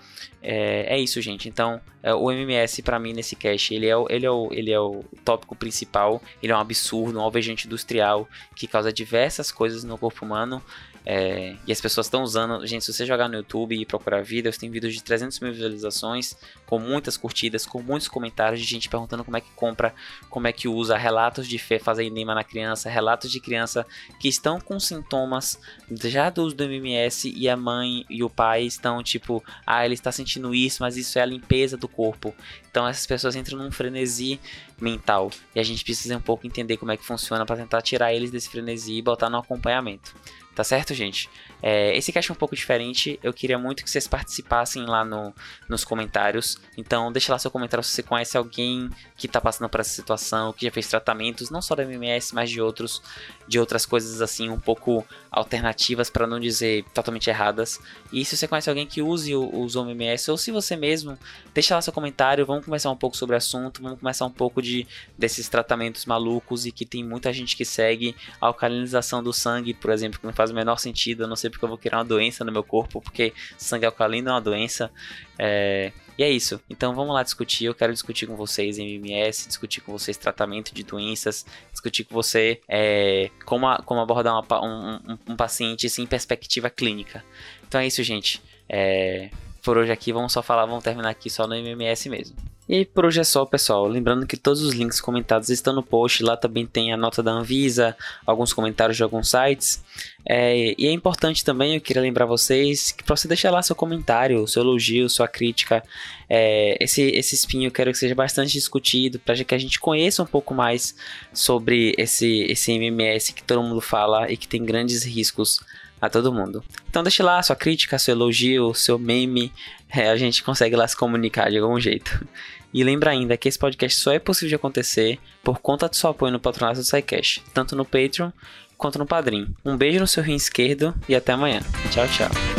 É, 0.41 0.95
é 0.95 1.00
isso, 1.00 1.22
gente. 1.22 1.48
Então 1.48 1.80
é, 2.02 2.13
o 2.13 2.32
MMS 2.32 2.82
para 2.82 2.98
mim 2.98 3.13
nesse 3.13 3.36
cache 3.36 3.76
ele 3.76 3.86
é, 3.86 3.95
o, 3.95 4.08
ele, 4.10 4.26
é 4.26 4.32
o, 4.32 4.50
ele 4.52 4.72
é 4.72 4.80
o 4.80 5.04
tópico 5.24 5.56
principal. 5.56 6.22
Ele 6.41 6.52
é 6.52 6.56
um 6.56 6.60
absurdo, 6.60 7.19
um 7.19 7.22
alvejante 7.22 7.67
industrial 7.67 8.28
que 8.56 8.67
causa 8.67 8.91
diversas 8.91 9.52
coisas 9.52 9.84
no 9.84 9.98
corpo 9.98 10.26
humano. 10.26 10.63
É, 11.12 11.56
e 11.65 11.72
as 11.72 11.82
pessoas 11.82 12.06
estão 12.06 12.22
usando. 12.22 12.63
Gente, 12.67 12.86
se 12.86 12.93
você 12.93 13.04
jogar 13.04 13.28
no 13.28 13.34
YouTube 13.34 13.76
e 13.76 13.84
procurar 13.84 14.22
vídeos, 14.22 14.60
tem 14.60 14.69
vídeos 14.69 14.93
de 14.93 15.02
300 15.02 15.39
mil 15.39 15.52
visualizações, 15.52 16.38
com 16.67 16.78
muitas 16.78 17.17
curtidas, 17.17 17.65
com 17.65 17.82
muitos 17.82 18.08
comentários 18.08 18.62
de 18.62 18.67
gente 18.67 18.88
perguntando 18.88 19.24
como 19.24 19.36
é 19.36 19.41
que 19.41 19.50
compra, 19.56 19.91
como 20.30 20.45
é 20.45 20.54
que 20.54 20.67
usa, 20.67 20.95
relatos 20.95 21.48
de 21.48 21.58
fé 21.58 21.80
fazer 21.80 22.04
enema 22.04 22.36
na 22.36 22.43
criança, 22.43 22.91
relatos 22.91 23.32
de 23.32 23.39
criança 23.39 23.88
que 24.19 24.28
estão 24.28 24.62
com 24.62 24.80
sintomas 24.80 25.60
já 25.89 26.30
do 26.30 26.43
uso 26.43 26.56
do 26.56 26.63
MMS 26.65 27.34
e 27.36 27.50
a 27.50 27.58
mãe 27.58 28.06
e 28.08 28.24
o 28.24 28.30
pai 28.30 28.65
estão 28.65 29.02
tipo, 29.02 29.43
ah, 29.65 29.84
ele 29.84 29.95
está 29.95 30.12
sentindo 30.12 30.54
isso, 30.54 30.84
mas 30.84 30.95
isso 30.95 31.17
é 31.17 31.24
a 31.24 31.26
limpeza 31.26 31.76
do 31.76 31.88
corpo. 31.88 32.36
Então 32.69 32.88
essas 32.88 33.08
pessoas 33.08 33.36
entram 33.36 33.58
num 33.58 33.72
frenesi 33.72 34.39
mental 34.80 35.32
e 35.56 35.60
a 35.60 35.63
gente 35.63 35.84
precisa 35.84 36.15
um 36.15 36.22
pouco 36.22 36.45
entender 36.45 36.78
como 36.78 36.91
é 36.91 36.98
que 36.98 37.04
funciona 37.04 37.48
para 37.48 37.56
tentar 37.56 37.82
tirar 37.82 38.13
eles 38.13 38.30
desse 38.30 38.48
frenesi 38.48 38.93
e 38.93 39.02
botar 39.02 39.28
no 39.28 39.38
acompanhamento. 39.38 40.13
Tá 40.60 40.63
certo, 40.65 40.93
gente? 40.93 41.30
É, 41.62 41.95
esse 41.95 42.12
cast 42.12 42.30
é 42.30 42.34
um 42.34 42.36
pouco 42.36 42.54
diferente. 42.54 43.17
Eu 43.24 43.32
queria 43.32 43.58
muito 43.58 43.82
que 43.82 43.89
vocês 43.89 44.10
participassem 44.10 44.86
lá 44.86 45.06
no, 45.06 45.34
nos 45.69 45.86
comentários. 45.86 46.58
Então, 46.78 47.10
deixa 47.13 47.32
lá 47.32 47.39
seu 47.39 47.50
comentário 47.50 47.82
se 47.82 47.91
você 47.91 48.04
conhece 48.04 48.38
alguém 48.38 48.89
que 49.15 49.26
está 49.26 49.39
passando 49.39 49.69
por 49.69 49.80
essa 49.80 49.91
situação, 49.91 50.52
que 50.52 50.65
já 50.65 50.72
fez 50.74 50.89
tratamentos, 50.89 51.50
não 51.50 51.62
só 51.62 51.76
da 51.76 51.84
MMS, 51.84 52.36
mas 52.36 52.50
de 52.50 52.60
outros, 52.60 53.02
de 53.50 53.60
outras 53.60 53.86
coisas 53.86 54.22
assim, 54.22 54.50
um 54.50 54.60
pouco 54.60 55.06
alternativas, 55.32 56.10
para 56.10 56.28
não 56.28 56.40
dizer 56.40 56.84
totalmente 56.94 57.30
erradas. 57.30 57.80
E 58.12 58.26
se 58.26 58.36
você 58.36 58.48
conhece 58.48 58.70
alguém 58.70 58.86
que 58.86 59.02
use 59.02 59.34
os 59.36 59.76
MMS, 59.76 60.30
ou 60.30 60.38
se 60.38 60.52
você 60.52 60.76
mesmo, 60.76 61.18
deixa 61.54 61.76
lá 61.76 61.82
seu 61.82 61.94
comentário. 61.94 62.46
Vamos 62.46 62.66
conversar 62.66 62.92
um 62.92 62.98
pouco 62.98 63.16
sobre 63.16 63.36
o 63.36 63.38
assunto. 63.38 63.82
Vamos 63.82 64.00
começar 64.00 64.26
um 64.26 64.32
pouco 64.32 64.62
de 64.62 64.86
desses 65.18 65.48
tratamentos 65.48 66.06
malucos 66.06 66.66
e 66.66 66.72
que 66.72 66.86
tem 66.86 67.04
muita 67.04 67.32
gente 67.32 67.56
que 67.56 67.64
segue 67.64 68.16
a 68.42 68.48
alcalinização 68.48 69.24
do 69.24 69.34
sangue, 69.34 69.74
por 69.74 69.92
exemplo, 69.92 70.20
que 70.20 70.26
não 70.26 70.34
faz 70.34 70.50
faz 70.50 70.52
o 70.52 70.56
menor 70.56 70.80
sentido. 70.80 71.24
Eu 71.24 71.28
não 71.28 71.36
sei 71.36 71.50
porque 71.50 71.64
eu 71.64 71.70
vou 71.70 71.78
criar 71.78 71.98
uma 71.98 72.06
doença 72.06 72.44
no 72.44 72.52
meu 72.52 72.64
corpo, 72.64 73.02
porque 73.02 73.34
sangue 73.58 73.86
alcalino 73.86 74.30
é 74.30 74.34
uma 74.34 74.42
doença. 74.42 74.92
É... 75.38 75.92
E 76.20 76.24
é 76.24 76.30
isso. 76.30 76.60
Então 76.70 76.94
vamos 76.94 77.14
lá 77.14 77.24
discutir. 77.24 77.64
Eu 77.64 77.74
quero 77.74 77.94
discutir 77.94 78.28
com 78.28 78.36
vocês 78.36 78.78
MMS, 78.78 79.48
discutir 79.48 79.80
com 79.80 79.94
vocês 79.94 80.18
tratamento 80.18 80.76
de 80.76 80.84
doenças, 80.84 81.46
discutir 81.72 82.04
com 82.04 82.14
você 82.14 82.60
é, 82.68 83.32
como, 83.46 83.66
a, 83.66 83.78
como 83.78 84.02
abordar 84.02 84.34
uma, 84.34 84.62
um, 84.62 84.96
um, 85.14 85.18
um, 85.30 85.36
paciente 85.38 85.90
sem 85.90 86.06
perspectiva 86.06 86.70
clínica. 86.70 87.24
Então 87.66 87.80
é 87.80 87.88
isso, 87.88 88.04
gente. 88.04 88.42
É, 88.68 89.30
por 89.64 89.78
hoje 89.78 89.94
aqui 89.94 90.12
vamos 90.12 90.34
só 90.34 90.44
falar, 90.44 90.66
vamos 90.66 90.84
terminar 90.84 91.10
aqui 91.10 91.30
só 91.30 91.48
no 91.48 91.56
MMS 91.56 92.10
mesmo. 92.10 92.36
E 92.70 92.86
por 92.86 93.04
hoje 93.04 93.20
é 93.20 93.24
só, 93.24 93.44
pessoal. 93.46 93.88
Lembrando 93.88 94.28
que 94.28 94.38
todos 94.38 94.62
os 94.62 94.76
links 94.76 95.02
comentados 95.02 95.50
estão 95.50 95.74
no 95.74 95.82
post. 95.82 96.22
Lá 96.22 96.38
também 96.38 96.68
tem 96.68 96.94
a 96.94 96.98
nota 96.98 97.24
da 97.24 97.32
Anvisa, 97.32 97.98
alguns 98.24 98.54
comentários 98.54 98.96
de 98.96 99.02
alguns 99.02 99.32
sites. 99.32 99.84
É, 100.24 100.76
e 100.78 100.86
é 100.86 100.92
importante 100.92 101.44
também, 101.44 101.74
eu 101.74 101.82
queria 101.82 102.04
lembrar 102.04 102.28
vocês, 102.28 102.92
que 102.92 103.04
para 103.04 103.16
você 103.16 103.28
deixar 103.28 103.50
lá 103.50 103.64
seu 103.64 103.76
comentário, 103.76 104.48
seu 104.48 104.62
elogio, 104.62 105.10
sua 105.10 105.28
crítica. 105.28 105.84
É, 106.30 106.78
esse, 106.80 107.02
esse 107.02 107.34
espinho 107.34 107.66
eu 107.70 107.72
quero 107.72 107.92
que 107.92 107.98
seja 107.98 108.14
bastante 108.14 108.52
discutido, 108.52 109.18
para 109.18 109.44
que 109.44 109.56
a 109.56 109.58
gente 109.58 109.80
conheça 109.80 110.22
um 110.22 110.28
pouco 110.28 110.54
mais 110.54 110.94
sobre 111.34 111.96
esse, 111.98 112.44
esse 112.44 112.72
MMS 112.72 113.34
que 113.34 113.42
todo 113.42 113.64
mundo 113.64 113.82
fala 113.82 114.32
e 114.32 114.38
que 114.38 114.48
tem 114.48 114.64
grandes 114.64 115.04
riscos 115.04 115.60
a 116.00 116.08
todo 116.08 116.32
mundo. 116.32 116.64
Então 116.88 117.02
deixe 117.02 117.24
lá 117.24 117.42
sua 117.42 117.56
crítica, 117.56 117.98
seu 117.98 118.14
elogio, 118.14 118.76
seu 118.76 119.00
meme, 119.00 119.52
é, 119.90 120.10
a 120.10 120.16
gente 120.16 120.44
consegue 120.44 120.76
lá 120.76 120.88
se 120.88 120.96
comunicar 120.96 121.50
de 121.50 121.58
algum 121.58 121.80
jeito. 121.80 122.28
E 122.74 122.84
lembra 122.84 123.12
ainda 123.12 123.38
que 123.38 123.48
esse 123.48 123.58
podcast 123.58 124.00
só 124.00 124.12
é 124.12 124.20
possível 124.20 124.50
de 124.50 124.56
acontecer 124.56 125.20
por 125.44 125.60
conta 125.60 125.88
do 125.88 125.96
seu 125.96 126.10
apoio 126.10 126.32
no 126.32 126.40
patronato 126.40 126.80
do 126.80 126.86
SciCash, 126.86 127.42
tanto 127.54 127.76
no 127.76 127.86
Patreon 127.86 128.32
quanto 128.78 129.00
no 129.00 129.06
Padrim. 129.06 129.54
Um 129.66 129.76
beijo 129.76 130.00
no 130.00 130.08
seu 130.08 130.24
rim 130.24 130.36
esquerdo 130.36 130.94
e 131.08 131.16
até 131.16 131.34
amanhã. 131.34 131.62
Tchau, 131.92 132.08
tchau. 132.08 132.59